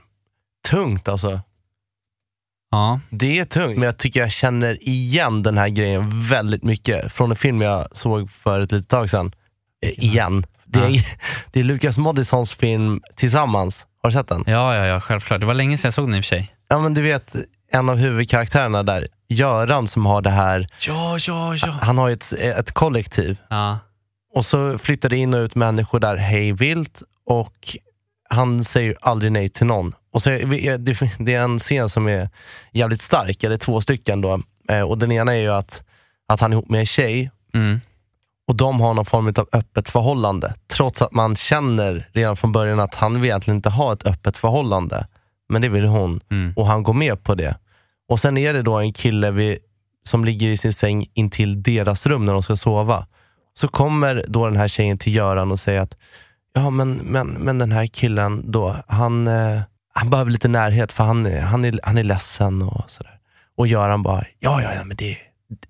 Tungt 0.69 1.07
alltså. 1.07 1.41
Ja, 2.71 2.99
Det 3.09 3.39
är 3.39 3.45
tungt, 3.45 3.75
men 3.77 3.83
jag 3.85 3.97
tycker 3.97 4.19
jag 4.19 4.31
känner 4.31 4.89
igen 4.89 5.43
den 5.43 5.57
här 5.57 5.69
grejen 5.69 6.27
väldigt 6.29 6.63
mycket 6.63 7.11
från 7.11 7.29
en 7.29 7.35
film 7.35 7.61
jag 7.61 7.87
såg 7.97 8.31
för 8.31 8.59
ett 8.59 8.71
litet 8.71 8.89
tag 8.89 9.09
sedan. 9.09 9.31
Eh, 9.85 10.03
igen. 10.03 10.45
Det 10.65 10.79
är, 10.79 11.05
det 11.51 11.59
är 11.59 11.63
Lukas 11.63 11.97
Moodyssons 11.97 12.51
film 12.53 13.01
Tillsammans. 13.15 13.85
Har 14.01 14.09
du 14.09 14.13
sett 14.13 14.27
den? 14.27 14.43
ja, 14.47 14.75
ja, 14.75 14.85
ja, 14.85 14.99
självklart. 15.01 15.39
Det 15.39 15.45
var 15.45 15.53
länge 15.53 15.77
sedan 15.77 15.87
jag 15.87 15.93
såg 15.93 16.07
den 16.07 16.15
i 16.15 16.19
och 16.19 16.25
för 16.25 16.29
sig. 16.35 16.55
Ja 16.67 16.79
men 16.79 16.93
du 16.93 17.01
vet, 17.01 17.35
en 17.71 17.89
av 17.89 17.95
huvudkaraktärerna 17.97 18.83
där, 18.83 19.07
Göran 19.27 19.87
som 19.87 20.05
har 20.05 20.21
det 20.21 20.29
här, 20.29 20.67
Ja, 20.87 21.17
ja, 21.27 21.55
ja. 21.55 21.67
han 21.81 21.97
har 21.97 22.07
ju 22.07 22.13
ett, 22.13 22.33
ett 22.33 22.71
kollektiv 22.71 23.37
ja. 23.49 23.79
och 24.33 24.45
så 24.45 24.77
flyttar 24.77 25.09
det 25.09 25.17
in 25.17 25.33
och 25.33 25.37
ut 25.39 25.55
människor 25.55 25.99
där 25.99 26.17
hej 26.17 26.51
vilt 26.51 27.01
och 27.25 27.77
han 28.33 28.63
säger 28.63 28.95
aldrig 29.01 29.31
nej 29.31 29.49
till 29.49 29.65
någon. 29.65 29.95
Och 30.13 30.21
så, 30.21 30.29
det 30.29 31.33
är 31.33 31.41
en 31.43 31.59
scen 31.59 31.89
som 31.89 32.07
är 32.07 32.29
jävligt 32.71 33.01
stark, 33.01 33.43
eller 33.43 33.57
två 33.57 33.81
stycken 33.81 34.21
då. 34.21 34.41
Eh, 34.69 34.81
Och 34.81 34.97
den 34.97 35.11
ena 35.11 35.33
är 35.35 35.39
ju 35.41 35.49
att, 35.53 35.83
att 36.27 36.39
han 36.39 36.51
är 36.51 36.55
ihop 36.55 36.69
med 36.69 36.79
en 36.79 36.85
tjej 36.85 37.31
Mm. 37.53 37.81
och 38.47 38.55
de 38.55 38.81
har 38.81 38.93
någon 38.93 39.05
form 39.05 39.27
av 39.37 39.47
öppet 39.53 39.89
förhållande. 39.89 40.53
Trots 40.67 41.01
att 41.01 41.11
man 41.11 41.35
känner 41.35 42.09
redan 42.13 42.35
från 42.35 42.51
början 42.51 42.79
att 42.79 42.95
han 42.95 43.13
vill 43.21 43.29
egentligen 43.29 43.55
inte 43.55 43.69
ha 43.69 43.93
ett 43.93 44.07
öppet 44.07 44.37
förhållande. 44.37 45.07
Men 45.49 45.61
det 45.61 45.69
vill 45.69 45.85
hon 45.85 46.21
Mm. 46.31 46.53
och 46.55 46.67
han 46.67 46.83
går 46.83 46.93
med 46.93 47.23
på 47.23 47.35
det. 47.35 47.57
Och 48.09 48.19
sen 48.19 48.37
är 48.37 48.53
det 48.53 48.61
då 48.61 48.75
en 48.79 48.93
kille 48.93 49.31
vid, 49.31 49.57
som 50.03 50.25
ligger 50.25 50.47
i 50.49 50.57
sin 50.57 50.73
säng 50.73 51.05
intill 51.13 51.63
deras 51.63 52.05
rum 52.05 52.25
när 52.25 52.33
de 52.33 52.43
ska 52.43 52.55
sova. 52.55 53.07
Så 53.53 53.67
kommer 53.67 54.25
då 54.27 54.45
den 54.45 54.55
här 54.55 54.67
tjejen 54.67 54.97
till 54.97 55.15
Göran 55.15 55.51
och 55.51 55.59
säger 55.59 55.81
att 55.81 55.95
ja 56.53 56.69
men, 56.69 56.93
men, 56.93 57.27
men 57.27 57.57
den 57.57 57.71
här 57.71 57.85
killen 57.87 58.51
då, 58.51 58.75
han, 58.87 59.27
eh, 59.27 59.61
han 59.93 60.09
behöver 60.09 60.31
lite 60.31 60.47
närhet 60.47 60.91
för 60.91 61.03
han, 61.03 61.39
han, 61.41 61.65
är, 61.65 61.79
han 61.83 61.97
är 61.97 62.03
ledsen 62.03 62.61
och 62.61 62.83
sådär. 62.91 63.13
Och 63.57 63.67
Göran 63.67 64.03
bara, 64.03 64.23
ja 64.39 64.61
ja, 64.61 64.73
ja 64.75 64.83
men 64.83 64.97
det, 64.97 65.17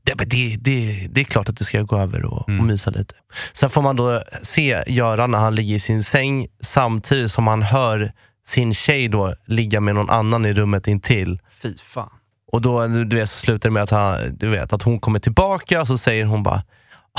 det, 0.04 0.13
det, 0.13 0.56
det, 0.60 1.08
det 1.12 1.22
är 1.22 1.26
klart 1.26 1.50
att 1.50 1.58
du 1.58 1.63
ska 1.63 1.82
gå 1.82 1.98
över 1.98 2.26
och, 2.26 2.41
och 2.41 2.50
mysa 2.52 2.89
lite. 2.91 3.15
Sen 3.54 3.69
får 3.69 3.82
man 3.82 3.96
då 3.96 4.22
se 4.41 4.84
Göran 4.88 5.32
när 5.32 5.39
han 5.39 5.56
ligger 5.56 5.76
i 5.76 5.80
sin 5.80 6.04
säng 6.04 6.48
samtidigt 6.62 7.32
som 7.32 7.48
han 7.48 7.62
hör 7.62 8.12
sin 8.46 8.74
tjej 8.74 9.08
då 9.08 9.36
ligga 9.46 9.82
med 9.82 9.96
någon 9.96 10.10
annan 10.10 10.46
i 10.46 10.54
rummet 10.54 10.88
intill. 10.88 11.39
Fy 11.62 11.78
fan. 11.78 12.10
Och 12.52 12.62
då 12.62 12.88
du 12.88 13.15
vet, 13.15 13.30
så 13.30 13.39
slutar 13.39 13.69
det 13.69 13.74
med 13.74 13.84
att, 13.84 13.89
han, 13.89 14.38
du 14.38 14.50
vet, 14.50 14.74
att 14.74 14.82
hon 14.84 15.00
kommer 15.00 15.19
tillbaka 15.19 15.82
och 15.82 15.88
så 15.88 15.98
säger 15.98 16.26
hon 16.26 16.43
bara 16.43 16.63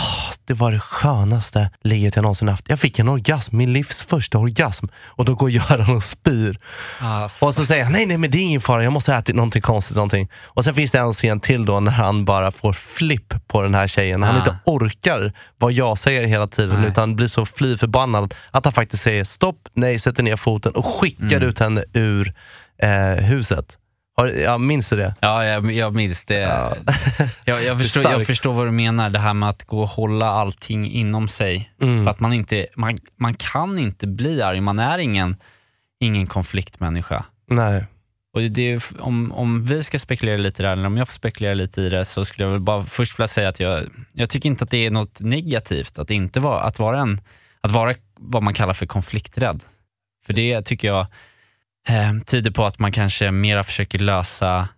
"Åh, 0.00 0.23
det 0.46 0.54
var 0.54 0.72
det 0.72 0.78
skönaste 0.80 1.70
ligget 1.82 2.16
jag 2.16 2.22
någonsin 2.22 2.48
haft. 2.48 2.68
Jag 2.68 2.80
fick 2.80 2.98
en 2.98 3.08
orgasm, 3.08 3.56
min 3.56 3.72
livs 3.72 4.02
första 4.02 4.38
orgasm. 4.38 4.86
Och 5.06 5.24
då 5.24 5.34
går 5.34 5.50
Göran 5.50 5.96
och 5.96 6.02
spyr. 6.02 6.58
Alltså. 7.00 7.46
Och 7.46 7.54
så 7.54 7.64
säger 7.64 7.84
han, 7.84 7.92
nej 7.92 8.06
nej 8.06 8.18
men 8.18 8.30
det 8.30 8.38
är 8.38 8.42
ingen 8.42 8.60
fara, 8.60 8.84
jag 8.84 8.92
måste 8.92 9.12
ha 9.12 9.18
ätit 9.18 9.36
någonting 9.36 9.62
konstigt. 9.62 9.96
Någonting. 9.96 10.28
Och 10.44 10.64
sen 10.64 10.74
finns 10.74 10.92
det 10.92 10.98
en 10.98 11.12
scen 11.12 11.40
till 11.40 11.64
då 11.64 11.80
när 11.80 11.92
han 11.92 12.24
bara 12.24 12.52
får 12.52 12.72
flipp 12.72 13.34
på 13.48 13.62
den 13.62 13.74
här 13.74 13.86
tjejen. 13.86 14.22
Han 14.22 14.34
Ah. 14.34 14.38
inte 14.38 14.56
orkar 14.64 15.32
vad 15.58 15.72
jag 15.72 15.98
säger 15.98 16.24
hela 16.24 16.46
tiden 16.48 16.80
Nej. 16.80 16.90
utan 16.90 17.16
blir 17.16 17.26
så 17.26 17.46
fly 17.46 17.76
förbannad 17.76 18.34
att 18.50 18.64
han 18.64 18.72
faktiskt 18.72 19.02
säger 19.02 19.24
stopp, 19.24 19.56
nej, 19.74 19.98
sätter 19.98 20.22
ner 20.22 20.36
foten 20.36 20.72
och 20.74 20.86
skickar 20.86 21.36
Mm. 21.36 21.48
ut 21.48 21.58
henne 21.58 21.84
ur 21.92 22.34
eh, 22.78 22.90
huset. 23.24 23.78
Har, 24.16 24.26
ja, 24.26 24.58
minns 24.58 24.90
du 24.90 24.96
det? 24.96 25.14
Ja, 25.20 25.44
jag, 25.44 25.72
jag 25.72 25.94
minns 25.94 26.24
det. 26.24 26.40
Jag, 27.44 27.64
jag, 27.64 27.78
förstår, 27.78 28.02
jag 28.02 28.26
förstår 28.26 28.52
vad 28.52 28.66
du 28.66 28.70
menar, 28.70 29.10
det 29.10 29.18
här 29.18 29.34
med 29.34 29.48
att 29.48 29.64
gå 29.64 29.82
och 29.82 29.88
hålla 29.88 30.26
allting 30.26 30.90
inom 30.90 31.28
sig. 31.28 31.70
Mm. 31.82 32.04
För 32.04 32.10
att 32.10 32.20
man 32.20 32.32
inte, 32.32 32.66
man, 32.76 32.98
man 33.16 33.34
kan 33.34 33.78
inte 33.78 34.06
bli 34.06 34.42
arg, 34.42 34.60
man 34.60 34.78
är 34.78 34.98
ingen, 34.98 35.36
ingen 36.00 36.26
konfliktmänniska. 36.26 37.24
Nej. 37.50 37.84
Och 38.34 38.40
det 38.42 38.80
om, 38.98 39.32
om 39.32 39.66
vi 39.66 39.82
ska 39.82 39.98
spekulera 39.98 40.36
lite 40.36 40.62
där, 40.62 40.72
eller 40.72 40.86
om 40.86 40.96
jag 40.96 41.08
får 41.08 41.14
spekulera 41.14 41.54
lite 41.54 41.80
i 41.80 41.88
det, 41.88 42.04
så 42.04 42.24
skulle 42.24 42.44
jag 42.44 42.52
väl 42.52 42.60
bara 42.60 42.84
först 42.84 43.18
vilja 43.18 43.28
säga 43.28 43.48
att 43.48 43.60
jag, 43.60 43.82
jag 44.12 44.30
tycker 44.30 44.48
inte 44.48 44.64
att 44.64 44.70
det 44.70 44.86
är 44.86 44.90
något 44.90 45.20
negativt 45.20 45.98
att 45.98 46.10
inte 46.10 46.40
vara, 46.40 46.60
att 46.60 46.78
vara 46.78 47.00
en, 47.00 47.20
att 47.60 47.70
vara 47.70 47.94
vad 48.14 48.42
man 48.42 48.54
kallar 48.54 48.74
för 48.74 48.86
konflikträdd. 48.86 49.62
För 50.26 50.32
det 50.32 50.62
tycker 50.62 50.88
jag 50.88 51.06
eh, 51.88 52.12
tyder 52.26 52.50
på 52.50 52.66
att 52.66 52.78
man 52.78 52.92
kanske 52.92 53.30
mera 53.30 53.64
försöker 53.64 53.98
lösa 53.98 54.68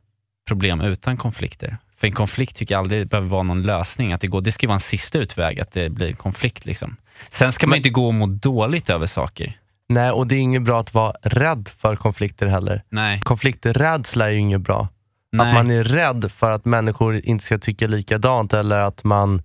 problem 0.49 0.81
utan 0.81 1.17
konflikter. 1.17 1.77
För 1.97 2.07
en 2.07 2.13
konflikt 2.13 2.57
tycker 2.57 2.75
jag 2.75 2.81
aldrig 2.81 3.09
behöver 3.09 3.29
vara 3.29 3.43
någon 3.43 3.63
lösning. 3.63 4.13
Att 4.13 4.21
det, 4.21 4.27
går, 4.27 4.41
det 4.41 4.53
ska 4.53 4.67
vara 4.67 4.75
en 4.75 4.81
sista 4.81 5.19
utväg, 5.19 5.61
att 5.61 5.73
det 5.73 5.89
blir 5.91 6.07
en 6.07 6.17
konflikt. 6.17 6.67
Liksom. 6.67 6.97
Sen 7.31 7.53
ska 7.53 7.67
man 7.67 7.77
inte 7.77 7.91
gå 7.91 8.07
och 8.07 8.15
må 8.15 8.27
dåligt 8.27 8.91
över 8.91 9.07
saker. 9.07 9.59
Nej, 9.89 10.11
och 10.11 10.27
det 10.27 10.35
är 10.35 10.41
inget 10.41 10.63
bra 10.63 10.81
att 10.81 10.95
vara 10.95 11.13
rädd 11.23 11.69
för 11.77 11.97
konflikter 11.97 12.47
heller. 12.47 12.83
Nej. 12.89 13.21
Konflikträdsla 13.21 14.27
är 14.27 14.31
ju 14.31 14.39
inget 14.39 14.61
bra. 14.61 14.89
Nej. 15.33 15.49
Att 15.49 15.55
man 15.55 15.71
är 15.71 15.85
rädd 15.85 16.33
för 16.33 16.53
att 16.53 16.65
människor 16.65 17.17
inte 17.17 17.45
ska 17.45 17.59
tycka 17.59 17.87
likadant 17.87 18.53
eller 18.53 18.79
att 18.79 19.05
man 19.05 19.43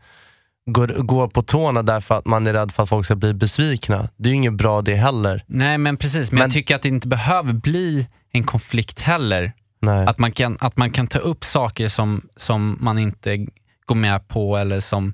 går, 0.65 0.87
går 0.87 1.27
på 1.27 1.41
tårna 1.41 1.83
därför 1.83 2.15
att 2.15 2.25
man 2.25 2.47
är 2.47 2.53
rädd 2.53 2.71
för 2.71 2.83
att 2.83 2.89
folk 2.89 3.05
ska 3.05 3.15
bli 3.15 3.33
besvikna. 3.33 4.09
Det 4.17 4.29
är 4.29 4.31
ju 4.31 4.35
inget 4.35 4.53
bra 4.53 4.81
det 4.81 4.95
heller. 4.95 5.43
Nej 5.47 5.77
men 5.77 5.97
precis, 5.97 6.31
men, 6.31 6.35
Men- 6.39 6.41
jag 6.49 6.51
tycker 6.53 6.75
att 6.75 6.81
det 6.81 6.87
inte 6.89 7.07
behöver 7.07 7.53
bli 7.53 8.07
en 8.31 8.43
konflikt 8.43 8.99
heller. 8.99 9.53
Nej. 9.81 10.05
Att 10.07 10.19
man 10.19 10.31
kan, 10.31 10.57
att 10.59 10.77
man 10.77 10.91
kan 10.91 11.07
ta 11.07 11.19
upp 11.19 11.43
saker 11.43 11.87
som, 11.87 12.21
som 12.35 12.77
man 12.81 12.97
inte 12.97 13.47
går 13.85 13.95
med 13.95 14.27
på 14.27 14.57
eller 14.57 14.79
som, 14.79 15.13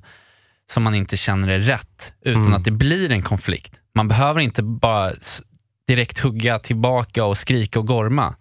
som 0.72 0.84
man 0.84 0.96
inte 0.96 1.18
känner 1.18 1.48
är 1.48 1.60
rätt, 1.60 2.14
utan 2.22 2.42
Mm. 2.42 2.54
att 2.54 2.64
det 2.64 2.72
blir 2.72 3.12
en 3.12 3.22
konflikt. 3.22 3.74
Man 3.96 4.08
behöver 4.08 4.40
inte 4.42 4.64
bara 4.64 5.12
direkt 5.88 6.20
hugga 6.20 6.60
tillbaka 6.60 7.26
och 7.26 7.38
skrika 7.38 7.80
och 7.80 7.88
gorma, 7.88 8.36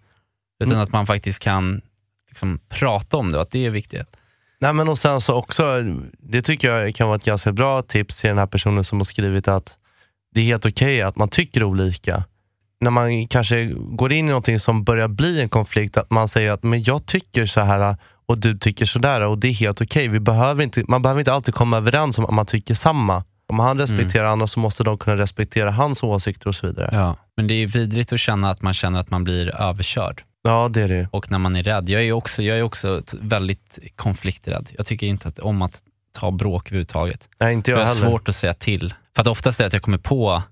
utan 0.59 0.71
Mm. 0.73 0.83
att 0.83 0.91
man 0.91 1.07
faktiskt 1.07 1.39
kan 1.39 1.81
liksom, 2.29 2.59
prata 2.69 3.17
om 3.17 3.31
det 3.31 3.37
och 3.37 3.41
att 3.43 3.51
det 3.51 3.65
är 3.65 3.69
viktigt. 3.69 4.07
Nej, 4.61 4.73
men 4.73 4.89
och 4.89 4.97
sen 4.97 5.21
så 5.21 5.33
också, 5.35 5.83
det 6.19 6.41
tycker 6.41 6.71
jag 6.71 6.95
kan 6.95 7.07
vara 7.07 7.15
ett 7.15 7.25
ganska 7.25 7.51
bra 7.51 7.81
tips 7.81 8.17
till 8.17 8.27
den 8.27 8.37
här 8.37 8.45
personen 8.45 8.83
som 8.83 8.99
har 8.99 9.05
skrivit 9.05 9.47
att 9.47 9.77
det 10.33 10.41
är 10.41 10.45
helt 10.45 10.65
okej 10.65 11.01
att 11.01 11.15
man 11.15 11.29
tycker 11.29 11.63
olika. 11.63 12.23
När 12.81 12.91
man 12.91 13.27
kanske 13.27 13.65
går 13.75 14.11
in 14.11 14.25
i 14.25 14.27
någonting 14.27 14.59
som 14.59 14.83
börjar 14.83 15.07
bli 15.07 15.41
en 15.41 15.49
konflikt, 15.49 15.97
att 15.97 16.09
man 16.09 16.27
säger 16.27 16.51
att 16.51 16.63
men 16.63 16.83
jag 16.83 17.05
tycker 17.05 17.45
så 17.45 17.61
här 17.61 17.97
och 18.25 18.37
du 18.37 18.57
tycker 18.57 18.85
sådär 18.85 19.21
och 19.21 19.37
det 19.37 19.47
är 19.47 19.53
helt 19.53 19.81
okej. 19.81 20.07
Vi 20.07 20.19
behöver 20.19 20.63
inte, 20.63 20.83
man 20.87 21.01
behöver 21.01 21.21
inte 21.21 21.33
alltid 21.33 21.53
komma 21.53 21.77
överens 21.77 22.17
om 22.17 22.25
att 22.25 22.33
man 22.33 22.45
tycker 22.45 22.73
samma. 22.73 23.23
Om 23.49 23.59
han 23.59 23.79
respekterar 23.79 24.25
andra 24.25 24.47
så 24.47 24.59
måste 24.59 24.83
de 24.83 24.97
kunna 24.97 25.17
respektera 25.17 25.71
hans 25.71 26.03
åsikter 26.03 26.47
och 26.47 26.55
så 26.55 26.67
vidare. 26.67 26.89
Ja. 26.93 27.15
Men 27.37 27.47
det 27.47 27.53
är 27.53 27.67
vidrigt 27.67 28.13
att 28.13 28.19
känna 28.19 28.49
att 28.49 28.61
man 28.61 28.73
känner 28.73 28.99
att 28.99 29.09
man 29.09 29.23
blir 29.23 29.55
överkörd. 29.55 30.23
Ja, 30.43 30.69
det 30.73 30.81
är 30.81 30.87
det. 30.87 31.07
Och 31.11 31.31
när 31.31 31.37
man 31.39 31.55
är 31.55 31.63
rädd. 31.63 31.89
Jag 31.89 32.03
är 32.03 32.11
också, 32.11 32.43
jag 32.43 32.57
är 32.57 32.61
också 32.63 33.01
väldigt 33.21 33.79
konflikträdd. 33.95 34.69
Jag 34.77 34.85
tycker 34.85 35.07
inte 35.07 35.27
att, 35.27 35.39
om 35.39 35.61
att 35.61 35.81
ta 36.11 36.31
bråk 36.31 36.67
överhuvudtaget. 36.67 37.29
Nej, 37.39 37.53
inte 37.53 37.71
jag 37.71 37.79
Jag 37.79 37.85
har 37.87 37.95
heller. 37.95 38.07
svårt 38.09 38.29
att 38.29 38.35
säga 38.35 38.53
till. 38.53 38.93
För 39.15 39.21
att 39.21 39.27
oftast 39.27 39.59
är 39.59 39.63
det 39.63 39.67
att 39.67 39.73
jag 39.73 39.81
kommer 39.81 39.97
på 39.97 40.43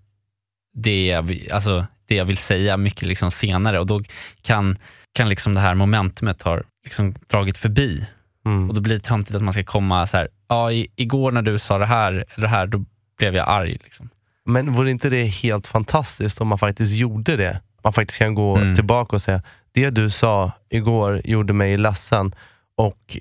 det 0.74 1.06
jag, 1.06 1.48
alltså, 1.52 1.86
det 2.08 2.16
jag 2.16 2.26
vill 2.26 2.38
säga 2.38 2.78
mycket 2.78 3.08
liksom 3.08 3.32
senare 3.32 3.80
och 3.80 3.86
då 3.86 4.02
kan, 4.42 4.78
kan 5.14 5.30
liksom 5.30 5.54
det 5.54 5.60
här 5.60 5.76
momentumet 5.76 6.42
ha 6.42 6.62
liksom 6.84 7.16
dragit 7.28 7.58
förbi. 7.58 8.08
Mm. 8.46 8.70
Och 8.70 8.76
då 8.76 8.82
blir 8.82 8.94
det 8.96 9.00
töntigt 9.02 9.36
att 9.36 9.42
man 9.42 9.54
ska 9.54 9.64
komma 9.64 10.08
så 10.08 10.18
här, 10.18 10.28
ja 10.48 10.72
i, 10.72 10.88
igår 10.96 11.32
när 11.32 11.42
du 11.42 11.60
sa 11.60 11.78
det 11.78 11.86
här, 11.86 12.26
det 12.38 12.48
här, 12.48 12.68
då 12.68 12.86
blev 13.18 13.36
jag 13.36 13.50
arg. 13.50 13.78
Liksom. 13.84 14.10
Men 14.46 14.74
vore 14.74 14.92
inte 14.92 15.10
det 15.10 15.24
helt 15.26 15.68
fantastiskt 15.68 16.42
om 16.42 16.48
man 16.48 16.58
faktiskt 16.58 16.96
gjorde 16.96 17.36
det? 17.38 17.62
Man 17.84 17.94
faktiskt 17.94 18.20
kan 18.20 18.34
gå 18.36 18.56
Mm. 18.58 18.76
tillbaka 18.76 19.16
och 19.16 19.22
säga, 19.22 19.42
det 19.76 19.90
du 19.90 20.10
sa 20.10 20.52
igår 20.70 21.22
gjorde 21.26 21.54
mig 21.54 21.78
ledsen 21.78 22.36
och 22.78 23.18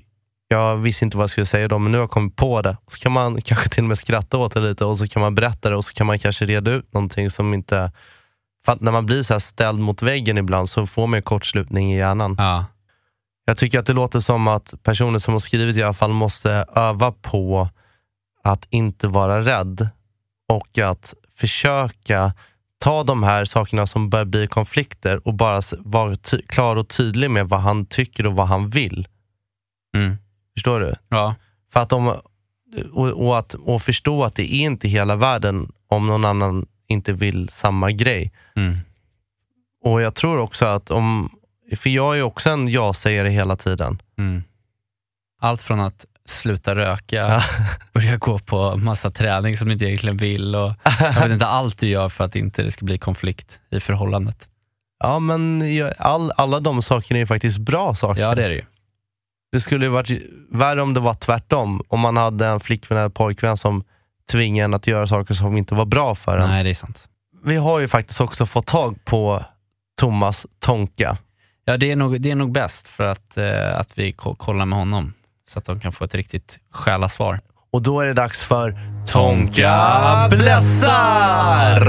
jag 0.47 0.77
visste 0.77 1.05
inte 1.05 1.17
vad 1.17 1.23
jag 1.23 1.29
skulle 1.29 1.45
säga 1.45 1.67
då, 1.67 1.79
men 1.79 1.91
nu 1.91 1.97
har 1.97 2.03
jag 2.03 2.11
kommit 2.11 2.35
på 2.35 2.61
det. 2.61 2.77
Så 2.87 2.99
kan 2.99 3.11
man 3.11 3.41
kanske 3.41 3.69
till 3.69 3.83
och 3.83 3.87
med 3.87 3.97
skratta 3.97 4.37
åt 4.37 4.53
det 4.53 4.59
lite 4.59 4.85
och 4.85 4.97
så 4.97 5.07
kan 5.07 5.21
man 5.21 5.35
berätta 5.35 5.69
det 5.69 5.75
och 5.75 5.85
så 5.85 5.93
kan 5.93 6.07
man 6.07 6.19
kanske 6.19 6.45
reda 6.45 6.71
ut 6.71 6.93
någonting 6.93 7.29
som 7.29 7.53
inte... 7.53 7.91
För 8.65 8.77
när 8.79 8.91
man 8.91 9.05
blir 9.05 9.23
så 9.23 9.33
här 9.33 9.39
ställd 9.39 9.79
mot 9.79 10.01
väggen 10.01 10.37
ibland 10.37 10.69
så 10.69 10.87
får 10.87 11.07
man 11.07 11.21
kortslutning 11.21 11.93
i 11.93 11.97
hjärnan. 11.97 12.35
Ja. 12.37 12.65
Jag 13.45 13.57
tycker 13.57 13.79
att 13.79 13.85
det 13.85 13.93
låter 13.93 14.19
som 14.19 14.47
att 14.47 14.73
personer 14.83 15.19
som 15.19 15.33
har 15.33 15.39
skrivit 15.39 15.77
i 15.77 15.83
alla 15.83 15.93
fall 15.93 16.13
måste 16.13 16.65
öva 16.75 17.11
på 17.11 17.69
att 18.43 18.67
inte 18.69 19.07
vara 19.07 19.41
rädd 19.41 19.89
och 20.49 20.77
att 20.77 21.13
försöka 21.35 22.33
ta 22.77 23.03
de 23.03 23.23
här 23.23 23.45
sakerna 23.45 23.87
som 23.87 24.09
börjar 24.09 24.25
bli 24.25 24.47
konflikter 24.47 25.27
och 25.27 25.33
bara 25.33 25.61
vara 25.79 26.15
klar 26.47 26.75
och 26.75 26.87
tydlig 26.87 27.31
med 27.31 27.49
vad 27.49 27.59
han 27.59 27.85
tycker 27.85 28.25
och 28.25 28.35
vad 28.35 28.47
han 28.47 28.69
vill. 28.69 29.07
Mm. 29.95 30.17
Förstår 30.53 30.79
du? 30.79 30.95
Ja. 31.09 31.35
För 31.71 31.79
att 31.79 31.89
de, 31.89 32.07
och, 32.91 33.09
och, 33.09 33.37
att, 33.37 33.53
och 33.53 33.81
förstå 33.81 34.23
att 34.23 34.35
det 34.35 34.53
är 34.53 34.65
inte 34.65 34.87
hela 34.87 35.15
världen 35.15 35.71
om 35.87 36.07
någon 36.07 36.25
annan 36.25 36.65
inte 36.87 37.13
vill 37.13 37.49
samma 37.49 37.91
grej. 37.91 38.31
Mm. 38.55 38.77
Och 39.83 40.01
jag 40.01 40.15
tror 40.15 40.39
också 40.39 40.65
att 40.65 40.91
om, 40.91 41.39
för 41.75 41.89
jag 41.89 42.17
är 42.17 42.21
också 42.23 42.49
en 42.49 42.67
ja-sägare 42.67 43.29
hela 43.29 43.55
tiden. 43.55 44.01
Mm. 44.17 44.43
Allt 45.39 45.61
från 45.61 45.79
att 45.79 46.05
sluta 46.29 46.75
röka, 46.75 47.43
börja 47.93 48.17
gå 48.17 48.39
på 48.39 48.77
massa 48.77 49.11
träning 49.11 49.57
som 49.57 49.67
du 49.67 49.73
inte 49.73 49.85
egentligen 49.85 50.17
vill 50.17 50.55
och 50.55 50.73
jag 50.99 51.13
vet 51.21 51.31
inte 51.31 51.45
allt 51.47 51.79
du 51.79 51.87
gör 51.87 52.09
för 52.09 52.23
att 52.23 52.35
inte 52.35 52.63
det 52.63 52.71
ska 52.71 52.85
bli 52.85 52.97
konflikt 52.97 53.59
i 53.71 53.79
förhållandet. 53.79 54.47
Ja, 55.03 55.19
men 55.19 55.63
all, 55.97 56.31
alla 56.37 56.59
de 56.59 56.81
sakerna 56.81 57.17
är 57.17 57.21
ju 57.21 57.27
faktiskt 57.27 57.57
bra 57.57 57.93
saker. 57.95 58.21
Ja 58.21 58.35
det 58.35 58.43
är 58.45 58.49
det 58.49 58.55
ju. 58.55 58.63
Det 59.51 59.59
skulle 59.59 59.85
ju 59.85 59.91
varit 59.91 60.21
värre 60.51 60.81
om 60.81 60.93
det 60.93 60.99
var 60.99 61.13
tvärtom. 61.13 61.81
Om 61.87 61.99
man 61.99 62.17
hade 62.17 62.47
en 62.47 62.59
flickvän 62.59 62.97
eller 62.97 63.09
pojkvän 63.09 63.57
som 63.57 63.83
tvingade 64.31 64.65
en 64.65 64.73
att 64.73 64.87
göra 64.87 65.07
saker 65.07 65.33
som 65.33 65.57
inte 65.57 65.75
var 65.75 65.85
bra 65.85 66.15
för 66.15 66.37
en. 66.37 66.49
Nej 66.49 66.63
det 66.63 66.69
är 66.69 66.73
sant. 66.73 67.07
Vi 67.43 67.55
har 67.55 67.79
ju 67.79 67.87
faktiskt 67.87 68.21
också 68.21 68.45
fått 68.45 68.65
tag 68.67 69.05
på 69.05 69.43
Thomas 70.01 70.45
Tonka. 70.59 71.17
Ja 71.65 71.77
det 71.77 71.91
är 71.91 71.95
nog, 71.95 72.21
det 72.21 72.31
är 72.31 72.35
nog 72.35 72.51
bäst 72.51 72.87
för 72.87 73.03
att, 73.03 73.37
eh, 73.37 73.79
att 73.79 73.97
vi 73.97 74.11
ko- 74.11 74.35
kollar 74.35 74.65
med 74.65 74.79
honom 74.79 75.13
så 75.49 75.59
att 75.59 75.65
de 75.65 75.79
kan 75.79 75.91
få 75.91 76.05
ett 76.05 76.15
riktigt 76.15 76.59
själasvar. 76.71 77.39
Och 77.71 77.81
då 77.81 77.99
är 77.99 78.05
det 78.05 78.13
dags 78.13 78.43
för 78.43 78.75
Tonka 79.07 80.27
Blessar! 80.29 81.79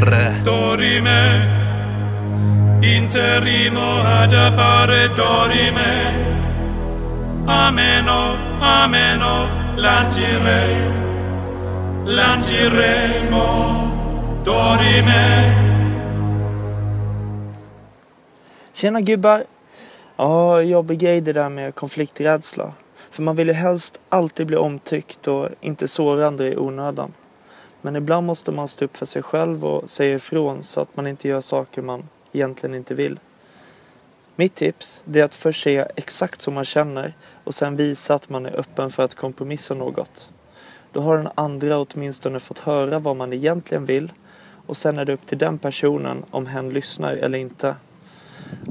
Dorime, 0.44 1.42
interimo 2.82 4.00
ad 4.04 4.34
appare 4.34 5.08
dorime. 5.08 6.12
Ameno, 7.48 8.36
ameno, 8.60 9.48
lancire, 9.76 10.90
lanciremo, 12.06 13.46
dorime. 14.44 15.52
Tjena 18.74 19.00
gubbar! 19.00 19.44
Ja, 20.16 20.60
jobbig 20.60 20.98
grej 20.98 21.20
det 21.20 21.32
där 21.32 21.48
med 21.48 21.74
konflikträdsla. 21.74 22.72
För 23.16 23.22
man 23.22 23.36
vill 23.36 23.48
ju 23.48 23.54
helst 23.54 24.00
alltid 24.08 24.46
bli 24.46 24.56
omtyckt 24.56 25.28
och 25.28 25.48
inte 25.60 25.88
såra 25.88 26.26
andra 26.26 26.46
i 26.46 26.56
onödan. 26.56 27.12
Men 27.82 27.96
ibland 27.96 28.26
måste 28.26 28.52
man 28.52 28.68
stå 28.68 28.84
upp 28.84 28.96
för 28.96 29.06
sig 29.06 29.22
själv 29.22 29.64
och 29.64 29.90
säga 29.90 30.16
ifrån 30.16 30.62
så 30.62 30.80
att 30.80 30.96
man 30.96 31.06
inte 31.06 31.28
gör 31.28 31.40
saker 31.40 31.82
man 31.82 32.08
egentligen 32.32 32.74
inte 32.74 32.94
vill. 32.94 33.18
Mitt 34.36 34.54
tips 34.54 35.02
är 35.14 35.24
att 35.24 35.34
först 35.34 35.62
säga 35.62 35.86
exakt 35.96 36.42
som 36.42 36.54
man 36.54 36.64
känner 36.64 37.14
och 37.44 37.54
sen 37.54 37.76
visa 37.76 38.14
att 38.14 38.28
man 38.28 38.46
är 38.46 38.56
öppen 38.56 38.90
för 38.90 39.02
att 39.02 39.14
kompromissa 39.14 39.74
något. 39.74 40.30
Då 40.92 41.00
har 41.00 41.16
den 41.16 41.28
andra 41.34 41.78
åtminstone 41.78 42.40
fått 42.40 42.58
höra 42.58 42.98
vad 42.98 43.16
man 43.16 43.32
egentligen 43.32 43.84
vill 43.84 44.12
och 44.66 44.76
sen 44.76 44.98
är 44.98 45.04
det 45.04 45.12
upp 45.12 45.26
till 45.26 45.38
den 45.38 45.58
personen 45.58 46.24
om 46.30 46.46
hen 46.46 46.70
lyssnar 46.70 47.12
eller 47.12 47.38
inte. 47.38 47.74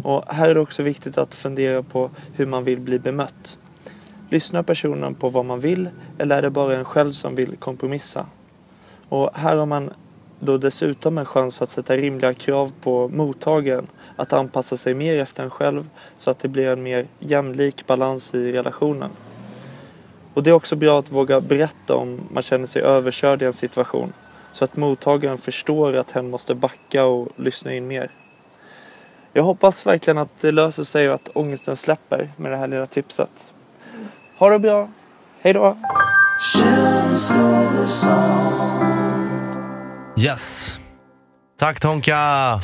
Och 0.03 0.33
här 0.33 0.49
är 0.49 0.53
det 0.53 0.61
också 0.61 0.83
viktigt 0.83 1.17
att 1.17 1.35
fundera 1.35 1.83
på 1.83 2.11
hur 2.33 2.45
man 2.45 2.63
vill 2.63 2.79
bli 2.79 2.99
bemött. 2.99 3.57
Lyssnar 4.29 4.63
personen 4.63 5.15
på 5.15 5.29
vad 5.29 5.45
man 5.45 5.59
vill 5.59 5.89
eller 6.17 6.37
är 6.37 6.41
det 6.41 6.49
bara 6.49 6.75
en 6.75 6.85
själv 6.85 7.11
som 7.11 7.35
vill 7.35 7.55
kompromissa? 7.57 8.25
Och 9.09 9.29
här 9.33 9.55
har 9.55 9.65
man 9.65 9.93
då 10.39 10.57
dessutom 10.57 11.17
en 11.17 11.25
chans 11.25 11.61
att 11.61 11.69
sätta 11.69 11.97
rimliga 11.97 12.33
krav 12.33 12.71
på 12.81 13.07
mottagaren 13.07 13.87
att 14.15 14.33
anpassa 14.33 14.77
sig 14.77 14.93
mer 14.93 15.17
efter 15.17 15.43
en 15.43 15.49
själv 15.49 15.89
så 16.17 16.31
att 16.31 16.39
det 16.39 16.47
blir 16.47 16.67
en 16.67 16.83
mer 16.83 17.05
jämlik 17.19 17.87
balans 17.87 18.33
i 18.33 18.51
relationen. 18.51 19.09
Och 20.33 20.43
det 20.43 20.49
är 20.49 20.53
också 20.53 20.75
bra 20.75 20.99
att 20.99 21.11
våga 21.11 21.41
berätta 21.41 21.95
om 21.95 22.19
man 22.31 22.43
känner 22.43 22.65
sig 22.65 22.81
överkörd 22.81 23.41
i 23.41 23.45
en 23.45 23.53
situation 23.53 24.13
så 24.51 24.63
att 24.63 24.77
mottagaren 24.77 25.37
förstår 25.37 25.93
att 25.93 26.11
hen 26.11 26.29
måste 26.29 26.55
backa 26.55 27.05
och 27.05 27.27
lyssna 27.35 27.73
in 27.73 27.87
mer. 27.87 28.11
Jag 29.33 29.43
hoppas 29.43 29.85
verkligen 29.85 30.17
att 30.17 30.41
det 30.41 30.51
löser 30.51 30.83
sig 30.83 31.09
och 31.09 31.15
att 31.15 31.29
ångesten 31.33 31.75
släpper 31.75 32.29
med 32.37 32.51
det 32.51 32.57
här 32.57 32.67
lilla 32.67 32.85
tipset. 32.85 33.53
Ha 34.37 34.49
det 34.49 34.59
bra. 34.59 34.89
Hej 35.41 35.53
då! 35.53 35.77
Yes. 40.19 40.73
Tack 41.59 41.79
Tonka! 41.79 42.15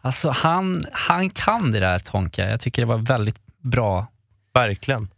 Alltså 0.00 0.30
han, 0.30 0.84
han 0.92 1.30
kan 1.30 1.70
det 1.70 1.80
där 1.80 1.98
Tonka. 1.98 2.50
Jag 2.50 2.60
tycker 2.60 2.82
det 2.82 2.86
var 2.86 2.98
väldigt 2.98 3.38
bra. 3.62 4.06
Verkligen. 4.54 5.08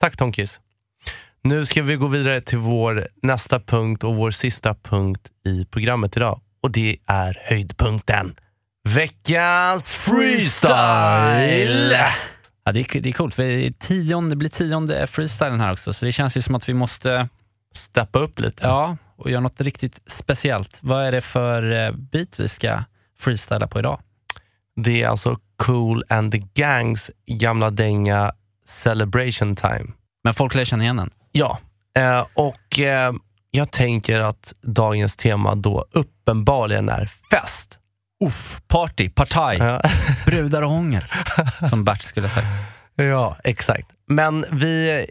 Tack 0.00 0.16
Tonkis. 0.16 0.60
Nu 1.42 1.66
ska 1.66 1.82
vi 1.82 1.96
gå 1.96 2.06
vidare 2.06 2.40
till 2.40 2.58
vår 2.58 3.08
nästa 3.22 3.60
punkt 3.60 4.04
och 4.04 4.14
vår 4.14 4.30
sista 4.30 4.74
punkt 4.74 5.28
i 5.46 5.64
programmet 5.64 6.16
idag. 6.16 6.40
Och 6.62 6.70
det 6.70 6.96
är 7.06 7.38
höjdpunkten. 7.44 8.34
Veckans 8.84 9.94
freestyle! 9.94 11.96
Ja, 12.64 12.72
det, 12.72 12.80
är, 12.80 13.00
det 13.00 13.08
är 13.08 13.12
coolt, 13.12 13.34
för 13.34 13.42
det, 13.42 13.66
är 13.66 13.70
tionde, 13.70 14.30
det 14.30 14.36
blir 14.36 14.48
tionde 14.48 15.06
freestylen 15.06 15.60
här 15.60 15.72
också, 15.72 15.92
så 15.92 16.04
det 16.04 16.12
känns 16.12 16.36
ju 16.36 16.42
som 16.42 16.54
att 16.54 16.68
vi 16.68 16.74
måste 16.74 17.28
Steppa 17.74 18.18
upp 18.18 18.40
lite. 18.40 18.66
ja, 18.66 18.96
och 19.16 19.30
göra 19.30 19.40
något 19.40 19.60
riktigt 19.60 20.00
speciellt. 20.06 20.78
Vad 20.82 21.04
är 21.04 21.12
det 21.12 21.20
för 21.20 21.72
eh, 21.72 21.92
beat 21.92 22.40
vi 22.40 22.48
ska 22.48 22.82
freestyla 23.18 23.66
på 23.66 23.78
idag? 23.78 24.00
Det 24.76 25.02
är 25.02 25.08
alltså 25.08 25.38
Cool 25.56 26.04
and 26.08 26.32
the 26.32 26.38
Gangs 26.54 27.10
gamla 27.26 27.70
dänga 27.70 28.32
Celebration 28.66 29.56
Time. 29.56 29.86
Men 30.24 30.34
folk 30.34 30.54
lär 30.54 30.64
känna 30.64 30.82
igen 30.82 30.96
den. 30.96 31.10
Ja, 31.32 31.58
eh, 31.98 32.26
och 32.34 32.80
eh, 32.80 33.12
jag 33.50 33.70
tänker 33.70 34.20
att 34.20 34.54
dagens 34.62 35.16
tema 35.16 35.54
då 35.54 35.86
uppenbarligen 35.92 36.88
är 36.88 37.06
fest. 37.30 37.78
Uff, 38.24 38.60
party, 38.68 39.08
partaj, 39.10 39.56
Ja. 39.58 39.80
brudar 40.26 40.62
och 40.62 40.70
hångel, 40.70 41.04
som 41.70 41.84
Bert 41.84 42.02
skulle 42.02 42.26
ha 42.26 42.30
sagt. 42.34 42.46
Ja, 42.94 43.36
exakt. 43.44 43.86
Men 44.06 44.44
vi, 44.50 45.06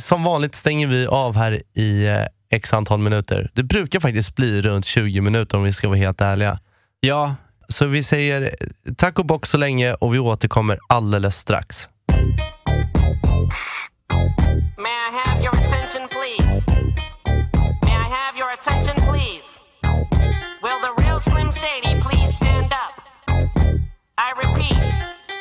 som 0.00 0.22
vanligt 0.24 0.54
stänger 0.54 0.86
vi 0.86 1.06
av 1.06 1.36
här 1.36 1.62
i 1.74 2.06
eh, 2.06 2.24
x 2.50 2.72
antal 2.72 2.98
minuter. 2.98 3.50
Det 3.54 3.62
brukar 3.62 4.00
faktiskt 4.00 4.36
bli 4.36 4.62
runt 4.62 4.84
20 4.84 5.20
minuter 5.20 5.56
om 5.58 5.62
vi 5.64 5.72
ska 5.72 5.88
vara 5.88 5.98
helt 5.98 6.20
ärliga. 6.20 6.58
Ja, 7.00 7.34
Så 7.68 7.86
vi 7.86 8.02
säger 8.02 8.42
eh, 8.42 8.92
tack 8.96 9.18
och 9.18 9.26
bock 9.26 9.46
så 9.46 9.56
länge 9.56 9.94
och 9.94 10.14
vi 10.14 10.18
återkommer 10.18 10.78
alldeles 10.88 11.36
strax. 11.36 11.88
May 14.78 14.90
I 14.90 15.10
have 15.24 15.42
your 15.44 15.54
attention, 15.56 16.08
please? 16.08 16.19
I 24.22 24.32
repeat, 24.36 24.76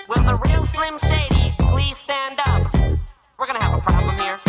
will 0.08 0.24
the 0.24 0.36
real 0.36 0.66
Slim 0.66 0.98
Shady 1.00 1.54
please 1.60 1.98
stand 1.98 2.40
up? 2.48 2.74
We're 3.38 3.46
gonna 3.46 3.62
have 3.62 3.78
a 3.78 3.82
problem 3.82 4.16
here. 4.18 4.40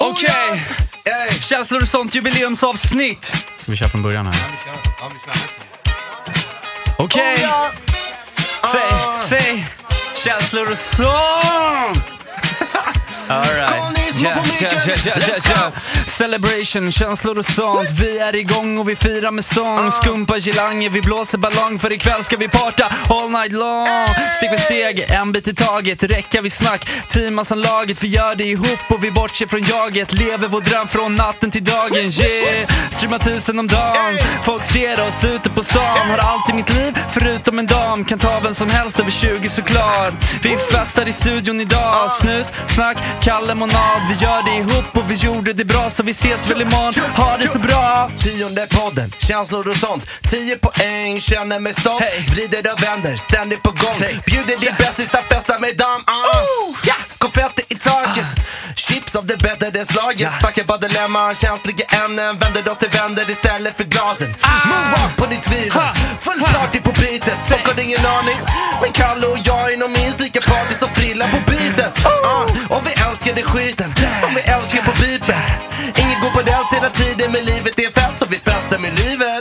Okay, 0.00 0.56
hey. 1.04 1.40
känns 1.40 1.68
det 1.68 1.86
sånt 1.86 2.14
jubileumsavsnitt? 2.14 3.24
Ska 3.56 3.70
vi 3.70 3.76
köra 3.76 3.88
från 3.88 4.02
början 4.02 4.26
här? 4.26 4.34
Okej! 6.98 7.46
Oh, 7.46 7.66
okay. 7.66 7.80
Säg, 8.72 9.38
säg! 9.40 9.66
Känslor 10.14 10.70
och 10.70 10.78
sånt! 10.78 12.18
Alright. 13.28 13.81
Yeah, 14.22 14.44
yeah, 14.62 14.72
yeah, 14.86 15.06
yeah, 15.06 15.18
yeah, 15.18 15.38
yeah. 15.50 15.72
Celebration, 16.06 16.92
känslor 16.92 17.38
och 17.38 17.44
sånt. 17.44 17.90
Vi 17.90 18.18
är 18.18 18.36
igång 18.36 18.78
och 18.78 18.88
vi 18.88 18.96
firar 18.96 19.30
med 19.30 19.44
sång. 19.44 19.92
Skumpa 19.92 20.38
gelanger, 20.38 20.90
vi 20.90 21.00
blåser 21.00 21.38
ballong. 21.38 21.78
För 21.78 21.92
ikväll 21.92 22.24
ska 22.24 22.36
vi 22.36 22.48
parta 22.48 22.92
all 23.08 23.30
night 23.30 23.52
long. 23.52 23.86
Steg 24.36 24.50
för 24.50 24.58
steg, 24.58 25.06
en 25.08 25.32
bit 25.32 25.48
i 25.48 25.54
taget. 25.54 26.02
Räcka 26.02 26.40
vi 26.42 26.50
snack, 26.50 26.88
teama 27.08 27.44
som 27.44 27.58
laget. 27.58 28.02
Vi 28.02 28.08
gör 28.08 28.34
det 28.34 28.44
ihop 28.44 28.78
och 28.88 29.04
vi 29.04 29.10
bortser 29.10 29.46
från 29.46 29.62
jaget. 29.62 30.12
Lever 30.12 30.48
vår 30.48 30.60
dröm 30.60 30.88
från 30.88 31.14
natten 31.14 31.50
till 31.50 31.64
dagen. 31.64 32.10
Yeah, 32.10 32.68
streamar 32.90 33.18
tusen 33.18 33.58
om 33.58 33.66
dagen. 33.66 34.18
Folk 34.42 34.64
ser 34.64 35.00
oss 35.08 35.24
ute 35.24 35.50
på 35.50 35.62
stan. 35.62 36.10
Har 36.10 36.18
allt 36.18 36.50
i 36.50 36.54
mitt 36.54 36.68
liv 36.68 36.98
förutom 37.12 37.58
en 37.58 37.66
dam. 37.66 38.04
Kan 38.04 38.18
ta 38.18 38.40
vem 38.40 38.54
som 38.54 38.70
helst 38.70 39.00
över 39.00 39.10
20 39.10 39.48
såklart. 39.48 40.14
Vi 40.42 40.56
festar 40.56 41.08
i 41.08 41.12
studion 41.12 41.60
idag. 41.60 42.12
Snus, 42.12 42.46
snack, 42.68 42.96
kall 43.20 43.46
lemonad. 43.46 44.11
Vi 44.12 44.18
gör 44.18 44.42
det 44.42 44.56
ihop 44.56 44.96
och 44.96 45.10
vi 45.10 45.14
gjorde 45.14 45.52
det 45.52 45.64
bra 45.64 45.90
så 45.90 46.02
vi 46.02 46.10
ses 46.10 46.50
väl 46.50 46.62
imorgon. 46.62 46.92
Ha 47.16 47.36
det 47.36 47.48
så 47.48 47.58
bra! 47.58 48.10
Tionde 48.18 48.66
podden, 48.70 49.12
känslor 49.18 49.68
och 49.68 49.76
sånt. 49.76 50.06
10 50.30 50.56
poäng, 50.56 51.20
känner 51.20 51.60
mig 51.60 51.74
stolt. 51.74 52.02
Hey. 52.02 52.26
Vrider 52.28 52.72
och 52.72 52.82
vänder, 52.82 53.16
ständigt 53.16 53.62
på 53.62 53.70
gång. 53.70 53.94
Säg. 53.94 54.20
Bjuder 54.26 54.56
din 54.56 54.74
bästisar, 54.78 55.22
festar 55.28 55.58
med 55.58 55.76
dem. 55.76 56.00
Uh. 56.08 56.76
Ja, 56.84 56.94
konfetti 57.18 57.62
i 57.68 57.74
taket. 57.74 58.26
Chips 58.76 59.14
av 59.14 59.26
det 59.26 59.36
bättre 59.36 59.84
slaget. 59.84 60.20
Ja. 60.20 60.30
Snackar 60.40 60.64
bara 60.64 60.78
dilemma, 60.78 61.34
känsliga 61.34 61.84
ämnen. 62.04 62.38
Vänder 62.38 62.68
oss 62.70 62.78
till 62.78 62.88
vänder 62.88 63.30
istället 63.30 63.76
för 63.76 63.84
glasen. 63.84 64.34
Moonwalk 64.68 65.16
på 65.16 65.26
ditt 65.26 65.42
tvivel. 65.42 65.82
Full 66.20 66.40
party 66.40 66.80
på 66.80 66.92
beatet. 66.92 67.38
Folk 67.44 67.66
har 67.66 67.82
ingen 67.82 68.06
aning. 68.06 68.38
Men 68.82 68.92
Kalle 68.92 69.26
och 69.26 69.38
jag 69.44 69.72
är 69.72 69.76
nog 69.76 69.90
minst 69.90 70.20
lika 70.20 70.40
party 70.40 70.74
som 70.74 70.88
Frilla 70.94 71.28
på 71.28 71.38
beatet. 71.50 72.06
Uh. 72.06 72.76
Och 72.76 72.82
vi 72.86 72.92
älskar 73.08 73.34
det 73.34 73.42
skiten 73.42 73.94
som 74.22 74.30
vi 74.34 74.40
älskar 74.40 74.82
på 74.88 74.92
beaten. 75.00 75.42
Ingen 76.02 76.18
går 76.22 76.30
på 76.30 76.42
dans 76.50 76.68
hela 76.76 76.90
tiden 76.90 77.32
men 77.32 77.44
livet 77.44 77.78
är 77.78 77.86
en 77.86 77.92
fest 77.92 78.22
och 78.22 78.32
vi 78.32 78.38
festar 78.38 78.78
med 78.78 78.92
livet. 79.02 79.40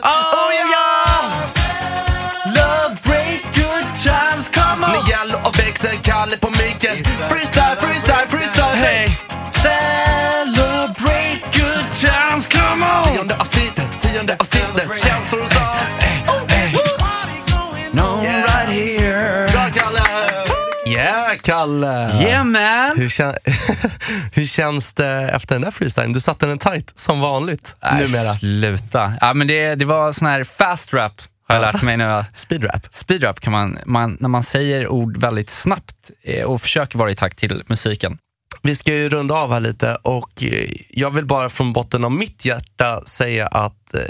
Kalle! 21.44 22.12
Yeah 22.22 22.44
man! 22.44 22.98
Hur, 22.98 23.10
kän 23.10 23.34
Hur 24.34 24.46
känns 24.46 24.94
det 24.94 25.30
efter 25.34 25.56
den 25.56 25.62
där 25.62 25.72
freestylen? 25.72 26.14
Du 26.14 26.20
satte 26.20 26.46
den 26.46 26.58
tight 26.58 26.94
som 26.96 27.20
vanligt 27.20 27.76
Nej, 27.84 27.94
numera. 27.94 28.34
Sluta. 28.34 29.14
Ja, 29.22 29.34
men 29.34 29.48
det, 29.48 29.76
det 29.76 29.86
var 29.86 30.12
sån 30.12 30.28
här 30.28 30.44
fast 30.44 30.94
rap 30.94 31.22
har 31.48 31.56
jag 31.56 31.74
lärt 31.74 31.82
mig 31.82 31.98
nu. 31.98 32.24
Speedrap. 32.34 32.88
Speedrap 32.92 33.40
kan 33.40 33.52
man, 33.52 33.80
man, 33.86 34.18
när 34.20 34.30
man 34.30 34.44
säger 34.44 34.88
ord 34.88 35.18
väldigt 35.18 35.50
snabbt 35.50 36.12
eh, 36.24 36.44
och 36.44 36.62
försöker 36.62 36.98
vara 36.98 37.12
i 37.12 37.16
takt 37.16 37.38
till 37.38 37.64
musiken. 37.68 38.18
Vi 38.62 38.76
ska 38.76 38.94
ju 38.94 39.10
runda 39.10 39.36
av 39.36 39.54
här 39.54 39.60
lite 39.60 39.96
och 39.96 40.44
eh, 40.44 40.70
jag 40.90 41.12
vill 41.12 41.26
bara 41.26 41.50
från 41.50 41.74
botten 41.74 42.04
av 42.04 42.12
mitt 42.12 42.46
hjärta 42.46 43.02
säga 43.06 43.48
att 43.48 43.94
eh, 43.94 44.02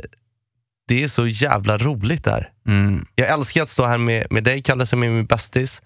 det 0.87 1.03
är 1.03 1.07
så 1.07 1.27
jävla 1.27 1.77
roligt 1.77 2.23
där. 2.23 2.49
Mm. 2.67 3.05
Jag 3.15 3.29
älskar 3.29 3.61
att 3.61 3.69
stå 3.69 3.85
här 3.85 3.97
med, 3.97 4.27
med 4.29 4.43
dig 4.43 4.61
Kalle 4.61 4.85
som 4.85 5.03
är 5.03 5.09
min 5.09 5.25
bästis. 5.25 5.81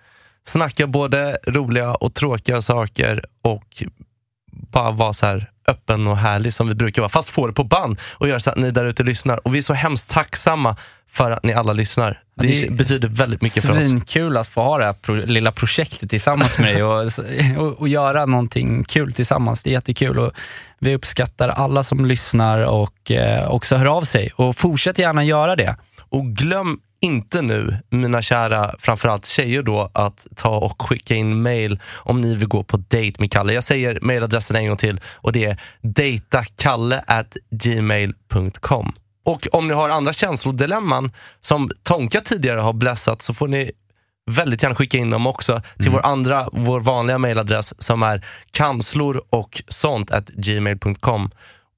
Snacka 0.48 0.88
både 0.88 1.38
roliga 1.48 1.96
och 1.96 2.14
tråkiga 2.14 2.62
saker 2.62 3.26
och 3.42 3.84
bara 4.52 4.92
vara 4.92 5.14
så 5.14 5.26
här 5.26 5.52
öppen 5.68 6.08
och 6.08 6.18
härlig 6.18 6.54
som 6.54 6.68
vi 6.68 6.76
brukar 6.76 7.02
vara. 7.02 7.10
Fast 7.10 7.30
få 7.30 7.48
det 7.48 7.54
på 7.54 7.64
band 7.64 8.00
och 8.14 8.28
göra 8.28 8.40
så 8.40 8.50
att 8.50 8.58
ni 8.58 8.72
där 8.72 8.86
ute 8.86 9.04
lyssnar. 9.04 9.48
Och 9.48 9.56
vi 9.56 9.58
är 9.58 9.62
så 9.62 9.74
hemskt 9.74 10.10
tacksamma 10.10 10.76
för 11.12 11.32
att 11.32 11.44
ni 11.44 11.54
alla 11.54 11.74
lyssnar. 11.74 12.22
Det, 12.36 12.62
det 12.62 12.72
betyder 12.72 13.08
väldigt 13.08 13.42
mycket 13.42 13.66
för 13.66 13.78
oss. 13.78 13.84
Svinkul 13.86 14.38
att 14.38 14.48
få 14.48 14.62
ha 14.64 14.78
det 14.78 14.86
här 14.86 14.94
pro- 14.94 15.26
lilla 15.26 15.52
projektet 15.52 16.10
tillsammans 16.10 16.58
med 16.58 16.76
dig 16.76 16.84
och, 16.84 17.12
och, 17.58 17.80
och 17.80 17.88
göra 17.88 18.26
någonting 18.26 18.84
kul 18.84 19.14
tillsammans. 19.14 19.64
Det 19.64 19.70
är 19.70 19.72
jättekul 19.72 20.20
och 20.20 20.32
vi 20.80 20.96
uppskattar 20.96 21.50
alla 21.50 21.84
som 21.84 22.06
lyssnar 22.06 22.60
och 22.60 23.12
eh, 23.12 23.48
också 23.48 23.76
hör 23.76 23.86
av 23.86 24.02
sig. 24.02 24.32
Och 24.36 24.56
fortsätt 24.58 25.00
gärna 25.00 25.24
göra 25.24 25.56
det. 25.56 25.76
Och 26.10 26.26
glöm 26.26 26.80
inte 27.00 27.42
nu, 27.42 27.78
mina 27.90 28.22
kära, 28.22 28.76
framförallt 28.80 29.26
tjejer 29.26 29.62
då, 29.62 29.92
att 29.94 30.28
ta 30.36 30.58
och 30.58 30.82
skicka 30.82 31.16
in 31.16 31.42
mail 31.42 31.80
om 31.94 32.22
ni 32.22 32.36
vill 32.36 32.48
gå 32.48 32.64
på 32.64 32.78
dejt 32.78 33.16
med 33.20 33.32
Kalle. 33.32 33.54
Jag 33.54 33.64
säger 33.64 34.00
mailadressen 34.02 34.56
en 34.56 34.68
gång 34.68 34.78
till 34.78 35.02
och 35.06 35.32
det 35.32 35.46
är 35.46 35.62
datakalle 35.82 37.04
at 37.08 37.38
gmail.com. 37.50 38.94
Och 39.26 39.48
om 39.52 39.68
ni 39.68 39.74
har 39.74 39.90
andra 39.90 40.14
känslodilemman 40.14 41.12
som 41.42 41.70
Tonka 41.84 42.22
tidigare 42.22 42.60
har 42.60 42.74
blessat 42.74 43.22
så 43.22 43.34
får 43.34 43.48
ni 43.48 43.72
väldigt 44.32 44.64
gärna 44.64 44.76
skicka 44.76 44.98
in 44.98 45.10
dem 45.10 45.28
också 45.28 45.62
till 45.80 45.92
vår 45.92 46.06
andra, 46.06 46.50
vår 46.52 46.80
vanliga 46.80 47.18
mailadress 47.18 47.82
som 47.82 48.04
är 48.04 48.26
kanslor 48.52 49.24
och 49.30 49.64
sånt 49.68 50.12
at 50.12 50.30
gmail.com. 50.30 51.30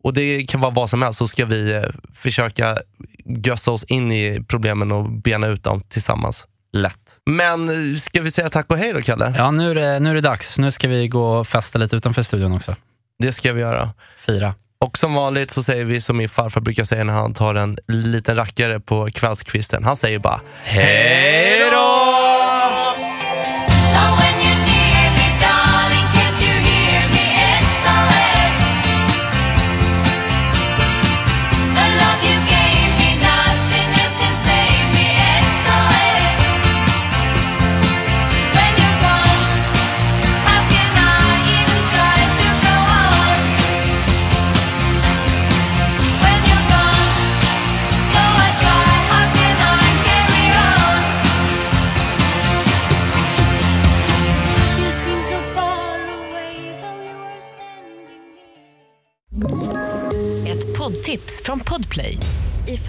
Och 0.08 0.14
det 0.14 0.44
kan 0.44 0.62
vara 0.62 0.72
vad 0.72 0.90
som 0.90 1.02
helst 1.02 1.20
så 1.20 1.28
ska 1.28 1.46
vi 1.46 1.74
eh, 1.74 1.84
försöka 2.14 2.78
gössa 3.26 3.72
oss 3.72 3.84
in 3.84 4.12
i 4.12 4.44
problemen 4.48 4.92
och 4.92 5.12
bena 5.12 5.48
ut 5.48 5.64
dem 5.64 5.82
tillsammans. 5.82 6.48
Lätt. 6.74 7.22
Men 7.26 7.70
eh, 7.70 7.98
ska 7.98 8.22
vi 8.22 8.32
säga 8.32 8.50
tack 8.50 8.72
och 8.72 8.78
hej 8.78 8.94
då 8.94 9.02
Kalle? 9.02 9.34
Ja, 9.38 9.52
nu 9.52 9.72
är, 9.72 9.76
det, 9.76 10.00
nu 10.00 10.10
är 10.10 10.16
det 10.16 10.22
dags. 10.22 10.58
Nu 10.58 10.72
ska 10.72 10.88
vi 10.88 11.08
gå 11.08 11.38
och 11.38 11.48
festa 11.48 11.80
lite 11.80 11.96
utanför 11.96 12.24
studion 12.24 12.54
också. 12.54 12.76
Det 13.20 13.32
ska 13.32 13.54
vi 13.54 13.62
göra. 13.62 13.90
Fira. 14.18 14.54
Och 14.80 14.98
som 14.98 15.14
vanligt 15.14 15.52
så 15.52 15.64
säger 15.64 15.86
vi 15.86 16.02
som 16.02 16.18
min 16.18 16.30
farfar 16.30 16.62
brukar 16.62 16.84
säga 16.84 17.04
när 17.04 17.14
han 17.14 17.34
tar 17.34 17.56
en 17.56 17.78
liten 17.88 18.36
rackare 18.36 18.80
på 18.80 19.10
kvällskvisten. 19.14 19.84
Han 19.84 19.96
säger 19.96 20.20
bara 20.20 20.42
Hej 20.64 21.72
då! 21.72 21.97